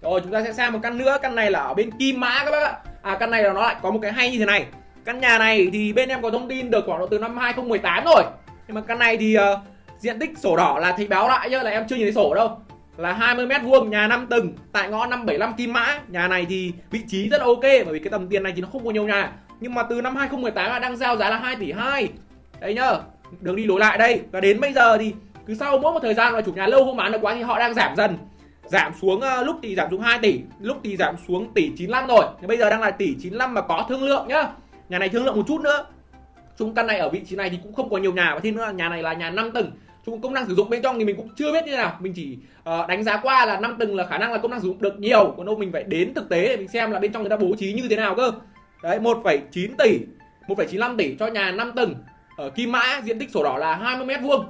Rồi 0.02 0.22
chúng 0.24 0.32
ta 0.32 0.44
sẽ 0.44 0.54
sang 0.54 0.74
một 0.74 0.80
căn 0.84 0.98
nữa. 0.98 1.18
Căn 1.22 1.36
này 1.36 1.52
là 1.52 1.60
ở 1.60 1.74
bên 1.74 1.92
kim 2.00 2.20
mã 2.20 2.42
các 2.46 2.52
bác 2.52 2.64
ạ 2.64 2.80
à 3.02 3.18
căn 3.20 3.32
này 3.32 3.44
là 3.44 3.54
nó 3.54 3.62
lại 3.62 3.76
có 3.82 3.92
một 3.92 4.00
cái 4.02 4.12
hay 4.12 4.32
như 4.32 4.40
thế 4.40 4.46
này. 4.46 4.66
Căn 5.06 5.20
nhà 5.20 5.38
này 5.38 5.70
thì 5.74 5.94
bên 5.94 6.10
em 6.10 6.22
có 6.22 6.32
thông 6.32 6.48
tin 6.50 6.72
được 6.72 6.86
khoảng 6.86 7.00
độ 7.00 7.08
từ 7.08 7.20
năm 7.20 7.38
2018 7.38 8.04
rồi. 8.06 8.24
Nhưng 8.68 8.76
mà 8.76 8.82
căn 8.82 9.00
này 9.00 9.18
thì 9.18 9.38
uh, 9.38 9.60
diện 10.00 10.20
tích 10.20 10.38
sổ 10.38 10.56
đỏ 10.56 10.80
là 10.82 10.92
thấy 10.92 11.08
báo 11.08 11.28
lại 11.28 11.50
chứ 11.50 11.64
là 11.64 11.72
em 11.72 11.88
chưa 11.88 11.96
nhìn 11.96 12.06
thấy 12.06 12.14
sổ 12.14 12.34
đâu. 12.34 12.60
Là 12.98 13.14
20 13.14 13.46
mét 13.46 13.62
vuông 13.64 13.90
nhà 13.90 14.08
5 14.08 14.28
tầng 14.28 14.54
tại 14.72 14.90
ngõ 14.90 15.06
575 15.06 15.54
Kim 15.54 15.74
Mã. 15.74 16.00
Nhà 16.08 16.28
này 16.28 16.46
thì 16.50 16.72
vị 16.92 17.00
trí 17.08 17.30
rất 17.30 17.38
là 17.38 17.46
ok 17.46 17.62
bởi 17.62 17.94
vì 17.94 18.00
cái 18.00 18.12
tầm 18.12 18.28
tiền 18.28 18.44
này 18.44 18.54
thì 18.56 18.62
nó 18.62 18.68
không 18.72 18.86
có 18.86 18.92
nhiều 18.92 19.08
nhà. 19.08 19.32
Nhưng 19.60 19.74
mà 19.74 19.84
từ 19.84 20.02
năm 20.02 20.16
2018 20.16 20.70
là 20.70 20.80
đang 20.80 20.98
giao 20.98 21.18
giá 21.18 21.30
là 21.30 21.38
2 21.38 21.56
tỷ 21.56 21.72
2 21.72 22.08
đấy 22.60 22.74
nhá 22.74 22.92
đường 23.42 23.56
đi 23.56 23.66
lối 23.66 23.80
lại 23.80 23.98
đây. 23.98 24.22
Và 24.32 24.42
đến 24.42 24.60
bây 24.60 24.74
giờ 24.74 24.98
thì 24.98 25.14
cứ 25.46 25.56
sau 25.56 25.78
mỗi 25.78 25.94
một 25.94 26.00
thời 26.02 26.14
gian 26.14 26.34
mà 26.34 26.42
chủ 26.42 26.54
nhà 26.54 26.68
lâu 26.68 26.86
không 26.86 26.98
bán 26.98 27.12
được 27.12 27.22
quá 27.22 27.36
thì 27.36 27.42
họ 27.42 27.60
đang 27.60 27.74
giảm 27.74 27.96
dần 27.96 28.18
giảm 28.70 28.94
xuống 29.02 29.22
ờ, 29.22 29.44
lúc 29.44 29.56
thì 29.64 29.76
giảm 29.76 29.88
xuống 29.92 30.02
2 30.02 30.20
tỷ 30.20 30.40
lúc 30.60 30.78
thì 30.84 30.98
giảm 30.98 31.16
xuống 31.28 31.54
tỷ 31.54 31.72
95 31.78 32.08
rồi. 32.08 32.26
Nhưng 32.42 32.48
bây 32.48 32.58
giờ 32.58 32.70
đang 32.70 32.82
là 32.82 32.92
tỷ 32.92 33.16
95 33.22 33.54
mà 33.54 33.62
có 33.62 33.86
thương 33.90 34.04
lượng 34.04 34.28
nhá. 34.28 34.48
Nhà 34.90 35.00
này 35.00 35.10
thương 35.10 35.26
lượng 35.26 35.36
một 35.36 35.44
chút 35.48 35.62
nữa. 35.62 35.86
Chung 36.58 36.74
căn 36.74 36.88
này 36.88 37.00
ở 37.00 37.10
vị 37.10 37.22
trí 37.26 37.36
này 37.36 37.50
thì 37.50 37.60
cũng 37.64 37.74
không 37.74 37.90
có 37.90 37.98
nhiều 37.98 38.14
nhà 38.14 38.32
và 38.34 38.40
thêm 38.40 38.56
nữa 38.56 38.66
là 38.66 38.72
nhà 38.72 38.90
này 38.90 39.04
là 39.04 39.14
nhà 39.14 39.30
5 39.30 39.52
tầng. 39.52 39.72
Chung 40.06 40.22
công 40.22 40.34
năng 40.34 40.48
sử 40.48 40.56
dụng 40.56 40.70
bên 40.70 40.82
trong 40.82 41.00
thì 41.00 41.06
mình 41.06 41.16
cũng 41.16 41.30
chưa 41.36 41.52
biết 41.52 41.66
như 41.66 41.72
thế 41.72 41.78
nào. 41.78 41.98
Mình 42.00 42.14
chỉ 42.16 42.38
uh, 42.60 42.88
đánh 42.88 43.04
giá 43.04 43.18
qua 43.24 43.46
là 43.46 43.60
5 43.60 43.76
tầng 43.80 43.96
là 43.96 44.06
khả 44.06 44.18
năng 44.18 44.32
là 44.32 44.38
công 44.38 44.52
năng 44.52 44.62
sử 44.62 44.68
dụng 44.68 44.82
được 44.82 45.00
nhiều. 45.00 45.34
Còn 45.38 45.46
đâu 45.46 45.56
mình 45.56 45.72
phải 45.72 45.84
đến 45.84 46.14
thực 46.14 46.30
tế 46.30 46.48
để 46.48 46.58
mình 46.58 46.68
xem 46.68 46.92
là 46.92 47.00
bên 47.00 47.12
trong 47.12 47.22
người 47.22 47.30
ta 47.30 47.38
bố 47.38 47.56
trí 47.58 47.74
như 47.74 47.88
thế 47.90 47.96
nào 47.96 48.16
cơ. 48.16 48.32
Đấy 48.84 49.00
1,9 49.00 49.70
tỷ 49.78 50.00
1,95 50.48 50.98
tỷ 50.98 51.16
cho 51.20 51.28
nhà 51.28 51.52
5 51.52 51.72
tầng. 51.76 51.96
Ở 52.38 52.50
Kim 52.50 52.72
Mã 52.72 53.02
diện 53.04 53.20
tích 53.20 53.32
sổ 53.32 53.44
đỏ 53.44 53.58
là 53.58 53.76
20 53.76 54.06
mét 54.06 54.22
vuông. 54.22 54.46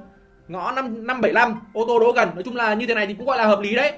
Ngõ 0.48 0.72
5 0.72 1.08
575 1.08 1.62
ô 1.74 1.86
tô 1.88 2.00
đỗ 2.00 2.12
gần. 2.12 2.30
Nói 2.34 2.44
chung 2.44 2.56
là 2.56 2.74
như 2.74 2.86
thế 2.86 2.94
này 2.94 3.08
thì 3.08 3.14
cũng 3.14 3.26
gọi 3.26 3.38
là 3.38 3.46
hợp 3.46 3.60
lý 3.60 3.76
đấy 3.76 3.94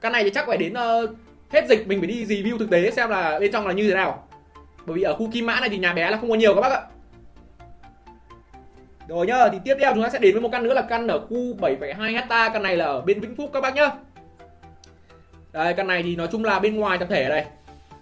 căn 0.00 0.12
này 0.12 0.24
thì 0.24 0.30
chắc 0.30 0.46
phải 0.46 0.56
đến 0.56 0.72
uh, 0.72 1.10
hết 1.50 1.68
dịch 1.68 1.88
mình 1.88 2.00
phải 2.00 2.06
đi 2.06 2.24
review 2.24 2.58
thực 2.58 2.70
tế 2.70 2.90
xem 2.90 3.10
là 3.10 3.38
bên 3.40 3.52
trong 3.52 3.66
là 3.66 3.72
như 3.72 3.88
thế 3.88 3.94
nào. 3.94 4.28
Bởi 4.86 4.96
vì 4.96 5.02
ở 5.02 5.16
khu 5.16 5.30
Kim 5.32 5.46
Mã 5.46 5.60
này 5.60 5.68
thì 5.68 5.78
nhà 5.78 5.92
bé 5.92 6.10
là 6.10 6.16
không 6.16 6.30
có 6.30 6.34
nhiều 6.34 6.54
các 6.54 6.60
bác 6.60 6.72
ạ. 6.72 6.82
Rồi 9.08 9.26
nhá, 9.26 9.48
thì 9.52 9.58
tiếp 9.64 9.76
theo 9.80 9.94
chúng 9.94 10.02
ta 10.02 10.10
sẽ 10.10 10.18
đến 10.18 10.32
với 10.32 10.42
một 10.42 10.48
căn 10.52 10.62
nữa 10.62 10.74
là 10.74 10.82
căn 10.82 11.06
ở 11.06 11.18
khu 11.18 11.36
7,2 11.36 12.14
hecta. 12.14 12.48
Căn 12.48 12.62
này 12.62 12.76
là 12.76 12.84
ở 12.84 13.00
bên 13.00 13.20
Vĩnh 13.20 13.36
Phúc 13.36 13.50
các 13.52 13.60
bác 13.60 13.74
nhá. 13.74 13.90
Đây, 15.52 15.74
căn 15.74 15.86
này 15.86 16.02
thì 16.02 16.16
nói 16.16 16.28
chung 16.32 16.44
là 16.44 16.58
bên 16.58 16.76
ngoài 16.76 16.98
tập 16.98 17.08
thể 17.10 17.28
đây 17.28 17.44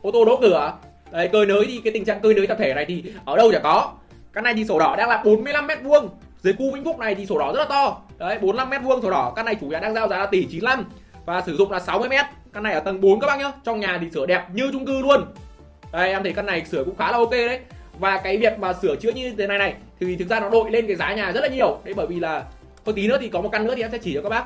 Ô 0.02 0.10
tô 0.12 0.24
đỗ 0.24 0.38
cửa. 0.40 0.72
Đấy 1.10 1.28
cơi 1.32 1.46
nới 1.46 1.64
thì 1.68 1.80
cái 1.84 1.92
tình 1.92 2.04
trạng 2.04 2.20
cơi 2.20 2.34
nới 2.34 2.46
tập 2.46 2.56
thể 2.60 2.74
này 2.74 2.84
thì 2.84 3.04
ở 3.24 3.36
đâu 3.36 3.52
chả 3.52 3.58
có. 3.58 3.92
Căn 4.32 4.44
này 4.44 4.54
thì 4.54 4.64
sổ 4.64 4.78
đỏ 4.78 4.94
đang 4.98 5.08
là 5.08 5.22
45 5.24 5.66
mét 5.66 5.78
vuông. 5.82 6.08
Dưới 6.42 6.54
khu 6.58 6.74
Vĩnh 6.74 6.84
Phúc 6.84 6.98
này 6.98 7.14
thì 7.14 7.26
sổ 7.26 7.38
đỏ 7.38 7.52
rất 7.52 7.58
là 7.58 7.64
to. 7.64 8.02
Đấy, 8.18 8.38
45 8.38 8.70
mét 8.70 8.82
vuông 8.82 9.02
sổ 9.02 9.10
đỏ. 9.10 9.32
Căn 9.36 9.44
này 9.44 9.54
chủ 9.54 9.66
nhà 9.66 9.78
đang 9.80 9.94
giao 9.94 10.08
giá 10.08 10.18
là 10.18 10.26
tỷ 10.26 10.44
95 10.44 10.84
và 11.26 11.42
sử 11.46 11.56
dụng 11.56 11.70
là 11.70 11.80
60 11.80 12.08
mét. 12.08 12.24
Căn 12.52 12.62
này 12.62 12.72
ở 12.72 12.80
tầng 12.80 13.00
4 13.00 13.20
các 13.20 13.26
bác 13.26 13.38
nhá. 13.38 13.52
Trong 13.64 13.80
nhà 13.80 13.98
thì 14.00 14.10
sửa 14.10 14.26
đẹp 14.26 14.44
như 14.52 14.70
chung 14.72 14.86
cư 14.86 15.02
luôn. 15.02 15.24
Đây, 15.92 16.10
em 16.10 16.22
thấy 16.22 16.32
căn 16.32 16.46
này 16.46 16.64
sửa 16.64 16.84
cũng 16.84 16.96
khá 16.96 17.12
là 17.12 17.18
ok 17.18 17.30
đấy. 17.30 17.60
Và 17.98 18.18
cái 18.18 18.36
việc 18.36 18.58
mà 18.58 18.72
sửa 18.72 18.96
chữa 18.96 19.10
như 19.10 19.34
thế 19.38 19.46
này 19.46 19.58
này 19.58 19.74
thì 20.00 20.16
thực 20.16 20.28
ra 20.28 20.40
nó 20.40 20.48
đội 20.48 20.70
lên 20.70 20.86
cái 20.86 20.96
giá 20.96 21.14
nhà 21.14 21.32
rất 21.32 21.40
là 21.40 21.48
nhiều. 21.48 21.78
Đấy 21.84 21.94
bởi 21.94 22.06
vì 22.06 22.20
là 22.20 22.44
thôi 22.84 22.94
tí 22.96 23.08
nữa 23.08 23.18
thì 23.20 23.28
có 23.28 23.40
một 23.40 23.48
căn 23.52 23.66
nữa 23.66 23.74
thì 23.76 23.82
em 23.82 23.90
sẽ 23.90 23.98
chỉ 23.98 24.14
cho 24.14 24.22
các 24.22 24.28
bác. 24.28 24.44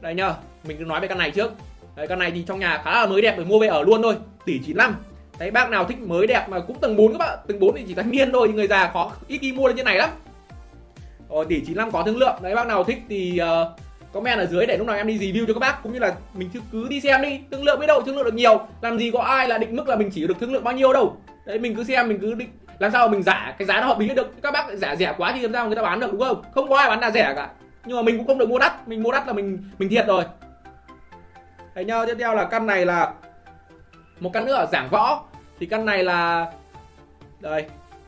Đây 0.00 0.14
nhá 0.14 0.34
mình 0.64 0.76
cứ 0.78 0.84
nói 0.84 1.00
về 1.00 1.08
căn 1.08 1.18
này 1.18 1.30
trước. 1.30 1.52
Đấy, 1.96 2.06
căn 2.06 2.18
này 2.18 2.30
thì 2.30 2.44
trong 2.46 2.58
nhà 2.58 2.82
khá 2.84 2.92
là 2.92 3.06
mới 3.06 3.22
đẹp 3.22 3.34
để 3.38 3.44
mua 3.44 3.58
về 3.58 3.66
ở 3.66 3.82
luôn 3.82 4.02
thôi. 4.02 4.14
Tỷ 4.44 4.58
95 4.58 4.96
đấy 5.38 5.50
bác 5.50 5.70
nào 5.70 5.84
thích 5.84 5.98
mới 6.00 6.26
đẹp 6.26 6.48
mà 6.48 6.60
cũng 6.60 6.78
tầng 6.78 6.96
4 6.96 7.12
các 7.12 7.18
bạn 7.18 7.38
tầng 7.48 7.60
4 7.60 7.76
thì 7.76 7.84
chỉ 7.88 7.94
thanh 7.94 8.10
niên 8.10 8.32
thôi 8.32 8.48
người 8.48 8.66
già 8.66 8.90
khó 8.92 9.12
ít 9.28 9.38
khi 9.38 9.52
mua 9.52 9.68
được 9.68 9.74
như 9.76 9.82
này 9.82 9.96
lắm. 9.96 10.10
Rồi 11.30 11.46
tỷ 11.48 11.60
95 11.60 11.90
có 11.90 12.02
thương 12.02 12.16
lượng. 12.16 12.36
Đấy 12.42 12.54
bác 12.54 12.66
nào 12.66 12.84
thích 12.84 12.98
thì 13.08 13.40
uh, 13.42 13.68
comment 14.12 14.38
ở 14.38 14.46
dưới 14.46 14.66
để 14.66 14.76
lúc 14.76 14.86
nào 14.86 14.96
em 14.96 15.06
đi 15.06 15.18
review 15.18 15.46
cho 15.46 15.54
các 15.54 15.60
bác, 15.60 15.82
cũng 15.82 15.92
như 15.92 15.98
là 15.98 16.14
mình 16.34 16.50
cứ 16.72 16.88
đi 16.88 17.00
xem 17.00 17.22
đi. 17.22 17.40
Thương 17.50 17.64
lượng 17.64 17.80
biết 17.80 17.86
đâu, 17.86 18.02
thương 18.02 18.16
lượng 18.16 18.24
được 18.24 18.34
nhiều. 18.34 18.60
Làm 18.80 18.98
gì 18.98 19.10
có 19.10 19.20
ai 19.20 19.48
là 19.48 19.58
định 19.58 19.76
mức 19.76 19.88
là 19.88 19.96
mình 19.96 20.10
chỉ 20.14 20.26
được 20.26 20.34
thương 20.40 20.52
lượng 20.52 20.64
bao 20.64 20.74
nhiêu 20.74 20.92
đâu. 20.92 21.16
Đấy, 21.46 21.58
mình 21.58 21.76
cứ 21.76 21.84
xem, 21.84 22.08
mình 22.08 22.18
cứ 22.20 22.34
định 22.34 22.48
làm 22.78 22.92
sao 22.92 23.08
mình 23.08 23.22
giả 23.22 23.54
cái 23.58 23.66
giá 23.66 23.80
nó 23.80 23.86
hợp 23.86 23.98
lý 23.98 24.08
được. 24.08 24.42
Các 24.42 24.52
bác 24.52 24.66
giả 24.72 24.96
rẻ 24.96 25.14
quá 25.18 25.32
thì 25.34 25.40
làm 25.40 25.52
sao 25.52 25.66
người 25.66 25.76
ta 25.76 25.82
bán 25.82 26.00
được, 26.00 26.12
đúng 26.12 26.20
không? 26.20 26.42
Không 26.54 26.68
có 26.68 26.76
ai 26.76 26.88
bán 26.88 27.00
là 27.00 27.10
rẻ 27.10 27.32
cả. 27.36 27.48
Nhưng 27.84 27.96
mà 27.96 28.02
mình 28.02 28.18
cũng 28.18 28.26
không 28.26 28.38
được 28.38 28.48
mua 28.48 28.58
đắt. 28.58 28.88
Mình 28.88 29.02
mua 29.02 29.12
đắt 29.12 29.26
là 29.26 29.32
mình 29.32 29.58
mình 29.78 29.88
thiệt 29.88 30.06
rồi. 30.06 30.24
Thấy 31.74 31.84
nhá, 31.84 32.06
tiếp 32.06 32.16
theo 32.18 32.34
là 32.34 32.44
căn 32.44 32.66
này 32.66 32.86
là 32.86 33.12
một 34.20 34.30
căn 34.32 34.44
nữa 34.44 34.54
ở 34.54 34.66
giảng 34.72 34.88
võ. 34.90 35.24
Thì 35.60 35.66
căn 35.66 35.84
này 35.84 36.04
là, 36.04 36.52
đây, 37.40 37.64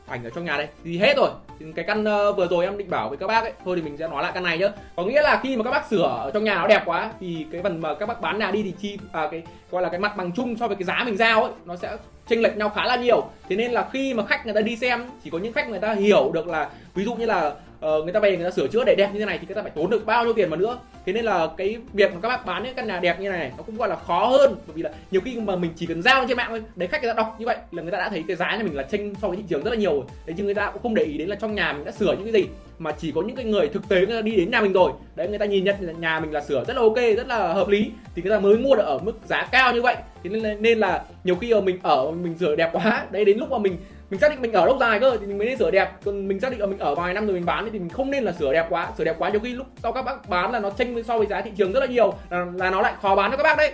ảnh 0.07 0.23
ở 0.23 0.29
trong 0.29 0.45
nhà 0.45 0.57
đây. 0.57 0.67
Thì 0.83 0.97
hết 0.97 1.17
rồi 1.17 1.29
cái 1.75 1.85
căn 1.85 2.01
uh, 2.01 2.37
vừa 2.37 2.47
rồi 2.47 2.65
em 2.65 2.77
định 2.77 2.89
bảo 2.89 3.09
với 3.09 3.17
các 3.17 3.27
bác 3.27 3.43
ấy 3.43 3.53
thôi 3.65 3.75
thì 3.75 3.81
mình 3.81 3.97
sẽ 3.97 4.07
nói 4.07 4.23
lại 4.23 4.31
căn 4.33 4.43
này 4.43 4.57
nhá. 4.57 4.67
Có 4.95 5.03
nghĩa 5.03 5.21
là 5.21 5.39
khi 5.43 5.57
mà 5.57 5.63
các 5.63 5.71
bác 5.71 5.87
sửa 5.87 6.03
ở 6.03 6.31
trong 6.33 6.43
nhà 6.43 6.55
nó 6.55 6.67
đẹp 6.67 6.81
quá 6.85 7.11
thì 7.19 7.45
cái 7.51 7.61
phần 7.63 7.81
mà 7.81 7.93
các 7.93 8.05
bác 8.05 8.21
bán 8.21 8.39
nhà 8.39 8.51
đi 8.51 8.63
thì 8.63 8.73
chi 8.81 8.97
à, 9.11 9.27
cái 9.31 9.43
gọi 9.71 9.81
là 9.81 9.89
cái 9.89 9.99
mặt 9.99 10.17
bằng 10.17 10.31
chung 10.31 10.57
so 10.57 10.67
với 10.67 10.75
cái 10.75 10.83
giá 10.83 11.03
mình 11.05 11.17
giao 11.17 11.43
ấy 11.43 11.51
nó 11.65 11.75
sẽ 11.75 11.97
chênh 12.27 12.41
lệch 12.41 12.57
nhau 12.57 12.69
khá 12.69 12.85
là 12.85 12.95
nhiều. 12.95 13.25
Thế 13.49 13.55
nên 13.55 13.71
là 13.71 13.89
khi 13.93 14.13
mà 14.13 14.25
khách 14.25 14.45
người 14.45 14.53
ta 14.53 14.61
đi 14.61 14.77
xem 14.77 15.05
chỉ 15.23 15.29
có 15.29 15.37
những 15.37 15.53
khách 15.53 15.69
người 15.69 15.79
ta 15.79 15.93
hiểu 15.93 16.31
được 16.33 16.47
là 16.47 16.69
ví 16.93 17.05
dụ 17.05 17.15
như 17.15 17.25
là 17.25 17.53
uh, 17.85 18.03
người 18.03 18.13
ta 18.13 18.19
về 18.19 18.37
người 18.37 18.45
ta 18.45 18.51
sửa 18.51 18.67
chữa 18.67 18.83
để 18.85 18.95
đẹp 18.97 19.09
như 19.13 19.19
thế 19.19 19.25
này 19.25 19.37
thì 19.37 19.47
người 19.47 19.55
ta 19.55 19.61
phải 19.61 19.71
tốn 19.75 19.89
được 19.89 20.05
bao 20.05 20.23
nhiêu 20.23 20.33
tiền 20.33 20.49
mà 20.49 20.57
nữa. 20.57 20.77
Thế 21.05 21.13
nên 21.13 21.25
là 21.25 21.49
cái 21.57 21.77
việc 21.93 22.13
mà 22.13 22.19
các 22.21 22.29
bác 22.29 22.45
bán 22.45 22.63
những 22.63 22.75
căn 22.75 22.87
nhà 22.87 22.99
đẹp 22.99 23.19
như 23.19 23.29
này 23.29 23.51
nó 23.57 23.63
cũng 23.63 23.77
gọi 23.77 23.89
là 23.89 23.95
khó 23.95 24.27
hơn. 24.27 24.55
Bởi 24.67 24.73
vì 24.75 24.81
là 24.81 24.89
nhiều 25.11 25.21
khi 25.25 25.39
mà 25.39 25.55
mình 25.55 25.71
chỉ 25.75 25.85
cần 25.85 26.01
giao 26.01 26.25
trên 26.27 26.37
mạng 26.37 26.47
thôi 26.49 26.61
đấy 26.75 26.87
khách 26.87 27.03
người 27.03 27.13
ta 27.13 27.13
đọc 27.17 27.35
như 27.39 27.45
vậy 27.45 27.57
là 27.71 27.83
người 27.83 27.91
ta 27.91 27.97
đã 27.97 28.09
thấy 28.09 28.23
cái 28.27 28.35
giá 28.37 28.57
nhà 28.57 28.63
mình 28.63 28.75
là 28.75 28.83
tranh 28.83 29.13
so 29.21 29.27
với 29.27 29.37
thị 29.37 29.43
trường 29.49 29.63
rất 29.63 29.71
là 29.71 29.77
nhiều 29.77 29.93
rồi. 29.93 30.03
Đấy 30.25 30.35
chứ 30.37 30.43
người 30.43 30.53
ta 30.53 30.71
cũng 30.71 30.81
không 30.81 30.95
để 30.95 31.03
ý 31.03 31.17
đến 31.17 31.29
là 31.29 31.35
trong 31.35 31.55
nhà 31.55 31.73
mình 31.73 31.85
đã 31.85 31.91
sửa 31.91 32.13
những 32.13 32.23
cái 32.23 32.41
gì 32.43 32.49
mà 32.79 32.91
chỉ 32.91 33.11
có 33.11 33.21
những 33.21 33.35
cái 33.35 33.45
người 33.45 33.67
thực 33.67 33.89
tế 33.89 33.97
người 33.97 34.15
ta 34.15 34.21
đi 34.21 34.35
đến 34.35 34.51
nhà 34.51 34.61
mình 34.61 34.73
rồi. 34.73 34.91
Đấy 35.15 35.27
người 35.27 35.37
ta 35.37 35.45
nhìn 35.45 35.63
nhận 35.63 35.75
là 35.79 35.93
nhà 35.93 36.19
mình 36.19 36.31
là 36.31 36.41
sửa 36.41 36.63
rất 36.67 36.75
là 36.75 36.81
ok 36.81 36.97
rất 37.17 37.27
là 37.27 37.53
hợp 37.53 37.67
lý 37.67 37.91
thì 38.15 38.21
người 38.21 38.31
ta 38.31 38.39
mới 38.39 38.57
mua 38.57 38.75
được 38.75 38.85
ở 38.85 38.99
mức 39.03 39.13
giá 39.25 39.47
cao 39.51 39.73
như 39.73 39.81
vậy. 39.81 39.95
Thế 40.23 40.29
nên 40.29 40.43
là, 40.43 40.53
nên 40.53 40.79
là 40.79 41.03
nhiều 41.23 41.35
khi 41.35 41.53
mà 41.53 41.61
mình 41.61 41.79
ở 41.83 42.11
mình 42.11 42.37
sửa 42.39 42.55
đẹp 42.55 42.69
quá 42.73 43.05
đấy 43.11 43.25
đến 43.25 43.37
lúc 43.37 43.51
mà 43.51 43.57
mình 43.57 43.77
mình 44.09 44.19
xác 44.19 44.29
định 44.29 44.41
mình 44.41 44.51
ở 44.51 44.65
lâu 44.65 44.77
dài 44.77 44.99
cơ 44.99 45.17
thì 45.21 45.27
mình 45.27 45.37
mới 45.37 45.47
nên 45.47 45.57
sửa 45.57 45.71
đẹp. 45.71 45.91
Còn 46.05 46.27
mình 46.27 46.39
xác 46.39 46.51
định 46.51 46.59
là 46.59 46.65
mình 46.65 46.79
ở 46.79 46.95
vài 46.95 47.13
năm 47.13 47.25
rồi 47.25 47.33
mình 47.33 47.45
bán 47.45 47.69
thì 47.71 47.79
mình 47.79 47.89
không 47.89 48.11
nên 48.11 48.23
là 48.23 48.31
sửa 48.31 48.53
đẹp 48.53 48.65
quá. 48.69 48.89
Sửa 48.97 49.03
đẹp 49.03 49.15
quá 49.19 49.29
nhiều 49.29 49.39
khi 49.39 49.53
lúc 49.53 49.67
sau 49.83 49.91
các 49.91 50.01
bác 50.01 50.29
bán 50.29 50.51
là 50.51 50.59
nó 50.59 50.69
chênh 50.69 51.03
so 51.03 51.17
với 51.17 51.27
giá 51.27 51.41
thị 51.41 51.51
trường 51.55 51.71
rất 51.71 51.79
là 51.79 51.85
nhiều 51.85 52.13
là, 52.29 52.45
là 52.55 52.69
nó 52.69 52.81
lại 52.81 52.93
khó 53.01 53.15
bán 53.15 53.31
cho 53.31 53.37
các 53.37 53.43
bác 53.43 53.57
đấy. 53.57 53.71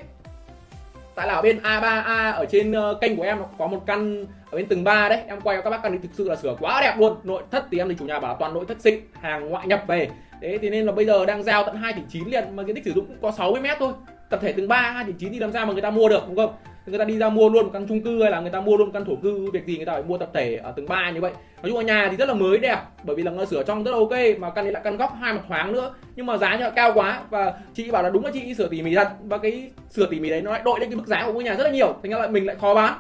Tại 1.16 1.28
là 1.28 1.34
ở 1.34 1.42
bên 1.42 1.60
A3A 1.64 2.34
ở 2.34 2.46
trên 2.46 2.72
uh, 2.72 3.02
kênh 3.02 3.16
của 3.16 3.24
em 3.24 3.38
có 3.58 3.68
một 3.68 3.84
căn 3.86 4.26
ở 4.52 4.56
bên 4.58 4.66
tầng 4.66 4.84
3 4.84 5.10
đấy. 5.10 5.22
Em 5.28 5.42
quay 5.42 5.58
cho 5.58 5.62
các 5.62 5.70
bác 5.70 5.82
căn 5.84 5.92
thì 5.92 5.98
thực 6.02 6.12
sự 6.14 6.30
là 6.30 6.36
sửa 6.36 6.56
quá 6.60 6.82
đẹp 6.82 6.96
luôn. 6.98 7.16
Nội 7.24 7.44
thất 7.52 7.66
thì 7.72 7.78
em 7.78 7.90
thì 7.90 7.96
chủ 8.00 8.06
nhà 8.06 8.20
bảo 8.20 8.36
toàn 8.40 8.54
nội 8.54 8.66
thất 8.68 8.82
xịn 8.82 9.00
hàng 9.22 9.50
ngoại 9.50 9.68
nhập 9.68 9.84
về. 9.88 10.10
Thế 10.42 10.58
thì 10.62 10.70
nên 10.70 10.86
là 10.86 10.92
bây 10.92 11.06
giờ 11.06 11.26
đang 11.26 11.44
giao 11.44 11.64
tận 11.66 11.76
2 11.76 11.94
tỷ 11.94 12.02
9 12.10 12.28
liền 12.28 12.56
mà 12.56 12.64
diện 12.64 12.76
tích 12.76 12.86
sử 12.86 12.92
dụng 12.92 13.06
cũng 13.06 13.18
có 13.22 13.32
60 13.32 13.62
mét 13.62 13.78
thôi. 13.80 13.94
Tập 14.30 14.40
thể 14.44 14.52
tầng 14.52 14.68
3 14.68 14.82
2 14.82 15.04
tỷ 15.04 15.14
9 15.20 15.34
thì 15.34 15.40
làm 15.40 15.52
sao 15.52 15.66
mà 15.66 15.74
người 15.74 15.82
ta 15.82 15.90
mua 15.90 16.10
được 16.10 16.24
đúng 16.28 16.38
không? 16.38 16.54
Người 16.86 17.00
ta 17.00 17.06
đi 17.06 17.18
ra 17.18 17.30
mua 17.30 17.50
luôn 17.50 17.64
một 17.64 17.70
căn 17.74 17.88
chung 17.88 18.02
cư 18.02 18.22
hay 18.22 18.32
là 18.32 18.40
người 18.40 18.52
ta 18.52 18.62
mua 18.62 18.78
luôn 18.78 18.88
một 18.88 18.92
căn 18.94 19.06
thổ 19.06 19.16
cư, 19.16 19.52
việc 19.52 19.66
gì 19.66 19.78
người 19.78 19.86
ta 19.86 19.94
phải 19.94 20.04
mua 20.04 20.18
tập 20.18 20.30
thể 20.34 20.56
ở 20.56 20.72
tầng 20.72 20.88
3 20.88 21.12
như 21.12 21.22
vậy. 21.22 21.32
Nói 21.32 21.72
chung 21.72 21.78
là 21.78 21.84
nhà 21.84 22.08
thì 22.12 22.18
rất 22.18 22.28
là 22.28 22.34
mới 22.34 22.58
đẹp, 22.58 22.78
bởi 23.04 23.16
vì 23.16 23.24
là 23.24 23.32
nó 23.32 23.46
sửa 23.46 23.64
trong 23.64 23.84
rất 23.84 23.92
là 23.92 23.98
ok, 23.98 24.40
mà 24.40 24.50
căn 24.50 24.66
này 24.66 24.72
lại 24.72 24.82
căn 24.86 24.98
góc 24.98 25.14
hai 25.22 25.34
mặt 25.34 25.42
thoáng 25.48 25.74
nữa. 25.74 25.94
Nhưng 26.16 26.26
mà 26.26 26.38
giá 26.38 26.58
lại 26.58 26.72
cao 26.76 26.92
quá 26.94 27.22
và 27.30 27.54
chị 27.74 27.92
bảo 27.92 28.04
là 28.04 28.10
đúng 28.10 28.26
là 28.26 28.32
chị 28.34 28.54
sửa 28.54 28.68
tỉ 28.68 28.82
mỉ 28.82 28.96
thật, 28.96 29.10
và 29.24 29.38
cái 29.38 29.72
sửa 29.90 30.06
tỉ 30.06 30.20
mỉ 30.20 30.30
đấy 30.30 30.42
nó 30.42 30.52
lại 30.52 30.62
đội 30.66 30.80
lên 30.80 30.90
cái 30.90 30.98
mức 30.98 31.08
giá 31.08 31.26
của 31.26 31.34
ngôi 31.34 31.44
nhà 31.44 31.56
rất 31.56 31.64
là 31.64 31.70
nhiều. 31.70 31.96
Thành 32.04 32.12
ra 32.12 32.18
lại 32.18 32.30
mình 32.30 32.46
lại 32.46 32.56
khó 32.62 32.74
bán. 32.74 32.94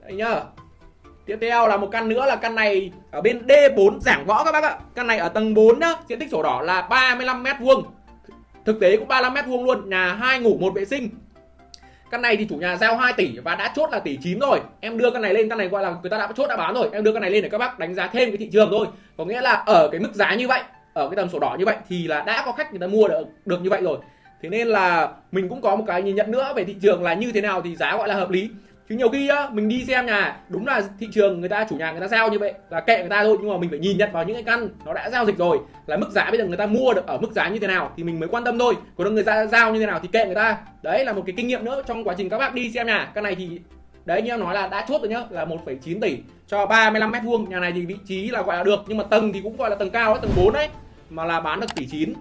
Đấy 0.00 0.12
nhá. 0.12 0.40
Tiếp 1.26 1.38
theo 1.40 1.68
là 1.68 1.76
một 1.76 1.88
căn 1.92 2.08
nữa 2.08 2.26
là 2.26 2.36
căn 2.36 2.54
này 2.54 2.90
ở 3.10 3.20
bên 3.20 3.46
D4 3.46 4.00
giảng 4.00 4.26
võ 4.26 4.44
các 4.44 4.52
bác 4.52 4.64
ạ. 4.64 4.78
Căn 4.94 5.06
này 5.06 5.18
ở 5.18 5.28
tầng 5.28 5.54
4 5.54 5.78
nhá, 5.78 5.94
diện 6.08 6.18
tích 6.18 6.30
sổ 6.30 6.42
đỏ 6.42 6.62
là 6.62 6.82
35 6.82 7.42
mét 7.42 7.56
vuông. 7.60 7.84
Thực 8.64 8.80
tế 8.80 8.96
cũng 8.96 9.08
35 9.08 9.34
mét 9.34 9.46
vuông 9.46 9.64
luôn, 9.64 9.90
nhà 9.90 10.14
hai 10.14 10.40
ngủ 10.40 10.58
một 10.60 10.74
vệ 10.74 10.84
sinh 10.84 11.08
căn 12.12 12.22
này 12.22 12.36
thì 12.36 12.46
chủ 12.50 12.56
nhà 12.56 12.76
giao 12.76 12.96
2 12.96 13.12
tỷ 13.12 13.38
và 13.44 13.54
đã 13.54 13.72
chốt 13.76 13.90
là 13.92 13.98
tỷ 13.98 14.18
9 14.22 14.38
rồi. 14.38 14.60
Em 14.80 14.98
đưa 14.98 15.10
căn 15.10 15.22
này 15.22 15.34
lên, 15.34 15.48
căn 15.48 15.58
này 15.58 15.68
gọi 15.68 15.82
là 15.82 15.94
người 16.02 16.10
ta 16.10 16.18
đã 16.18 16.28
chốt 16.36 16.46
đã 16.46 16.56
bán 16.56 16.74
rồi. 16.74 16.88
Em 16.92 17.04
đưa 17.04 17.12
căn 17.12 17.22
này 17.22 17.30
lên 17.30 17.42
để 17.42 17.48
các 17.48 17.58
bác 17.58 17.78
đánh 17.78 17.94
giá 17.94 18.06
thêm 18.06 18.30
cái 18.30 18.36
thị 18.36 18.48
trường 18.52 18.68
thôi. 18.70 18.86
Có 19.16 19.24
nghĩa 19.24 19.40
là 19.40 19.52
ở 19.52 19.88
cái 19.92 20.00
mức 20.00 20.14
giá 20.14 20.34
như 20.34 20.48
vậy, 20.48 20.60
ở 20.94 21.08
cái 21.08 21.16
tầm 21.16 21.28
sổ 21.28 21.38
đỏ 21.38 21.56
như 21.58 21.64
vậy 21.64 21.76
thì 21.88 22.06
là 22.06 22.20
đã 22.26 22.42
có 22.46 22.52
khách 22.52 22.70
người 22.70 22.80
ta 22.80 22.86
mua 22.86 23.08
được 23.08 23.24
được 23.44 23.62
như 23.62 23.70
vậy 23.70 23.80
rồi. 23.82 23.98
Thế 24.42 24.48
nên 24.48 24.68
là 24.68 25.08
mình 25.32 25.48
cũng 25.48 25.60
có 25.60 25.76
một 25.76 25.84
cái 25.86 26.02
nhìn 26.02 26.16
nhận 26.16 26.30
nữa 26.30 26.52
về 26.56 26.64
thị 26.64 26.76
trường 26.82 27.02
là 27.02 27.14
như 27.14 27.32
thế 27.32 27.40
nào 27.40 27.62
thì 27.62 27.76
giá 27.76 27.96
gọi 27.96 28.08
là 28.08 28.14
hợp 28.14 28.30
lý 28.30 28.50
chứ 28.88 28.94
nhiều 28.94 29.08
khi 29.08 29.28
á 29.28 29.48
mình 29.52 29.68
đi 29.68 29.84
xem 29.84 30.06
nhà 30.06 30.36
đúng 30.48 30.66
là 30.66 30.82
thị 31.00 31.08
trường 31.12 31.40
người 31.40 31.48
ta 31.48 31.66
chủ 31.70 31.76
nhà 31.76 31.92
người 31.92 32.00
ta 32.00 32.08
giao 32.08 32.28
như 32.28 32.38
vậy 32.38 32.54
là 32.70 32.80
kệ 32.80 32.98
người 33.00 33.08
ta 33.08 33.24
thôi 33.24 33.36
nhưng 33.40 33.50
mà 33.50 33.56
mình 33.56 33.70
phải 33.70 33.78
nhìn 33.78 33.98
nhận 33.98 34.12
vào 34.12 34.24
những 34.24 34.36
cái 34.36 34.42
căn 34.42 34.68
nó 34.84 34.92
đã 34.92 35.10
giao 35.10 35.24
dịch 35.24 35.38
rồi 35.38 35.58
là 35.86 35.96
mức 35.96 36.10
giá 36.10 36.30
bây 36.30 36.38
giờ 36.38 36.44
người 36.44 36.56
ta 36.56 36.66
mua 36.66 36.92
được 36.94 37.06
ở 37.06 37.18
mức 37.18 37.32
giá 37.32 37.48
như 37.48 37.58
thế 37.58 37.66
nào 37.66 37.92
thì 37.96 38.04
mình 38.04 38.20
mới 38.20 38.28
quan 38.28 38.44
tâm 38.44 38.58
thôi. 38.58 38.74
Còn 38.96 39.14
người 39.14 39.24
ta 39.24 39.46
giao 39.46 39.72
như 39.72 39.80
thế 39.80 39.86
nào 39.86 40.00
thì 40.02 40.08
kệ 40.12 40.26
người 40.26 40.34
ta. 40.34 40.58
Đấy 40.82 41.04
là 41.04 41.12
một 41.12 41.22
cái 41.26 41.34
kinh 41.36 41.46
nghiệm 41.46 41.64
nữa 41.64 41.82
trong 41.86 42.04
quá 42.04 42.14
trình 42.18 42.28
các 42.28 42.38
bác 42.38 42.54
đi 42.54 42.70
xem 42.70 42.86
nhà. 42.86 43.10
Căn 43.14 43.24
này 43.24 43.34
thì 43.34 43.60
đấy 44.04 44.22
như 44.22 44.30
em 44.30 44.40
nói 44.40 44.54
là 44.54 44.68
đã 44.68 44.84
chốt 44.88 45.00
rồi 45.00 45.08
nhá 45.08 45.22
là 45.30 45.44
1,9 45.44 46.00
tỷ 46.00 46.18
cho 46.46 46.66
35 46.66 47.10
mét 47.10 47.22
vuông. 47.24 47.48
Nhà 47.48 47.60
này 47.60 47.72
thì 47.72 47.86
vị 47.86 47.96
trí 48.06 48.28
là 48.28 48.42
gọi 48.42 48.56
là 48.56 48.62
được 48.62 48.80
nhưng 48.86 48.98
mà 48.98 49.04
tầng 49.04 49.32
thì 49.32 49.40
cũng 49.40 49.56
gọi 49.56 49.70
là 49.70 49.76
tầng 49.76 49.90
cao 49.90 50.14
đấy 50.14 50.20
tầng 50.22 50.32
4 50.36 50.52
đấy 50.52 50.68
mà 51.10 51.24
là 51.24 51.40
bán 51.40 51.60
được 51.60 51.66
tỷ 51.74 51.86
9 51.86 52.12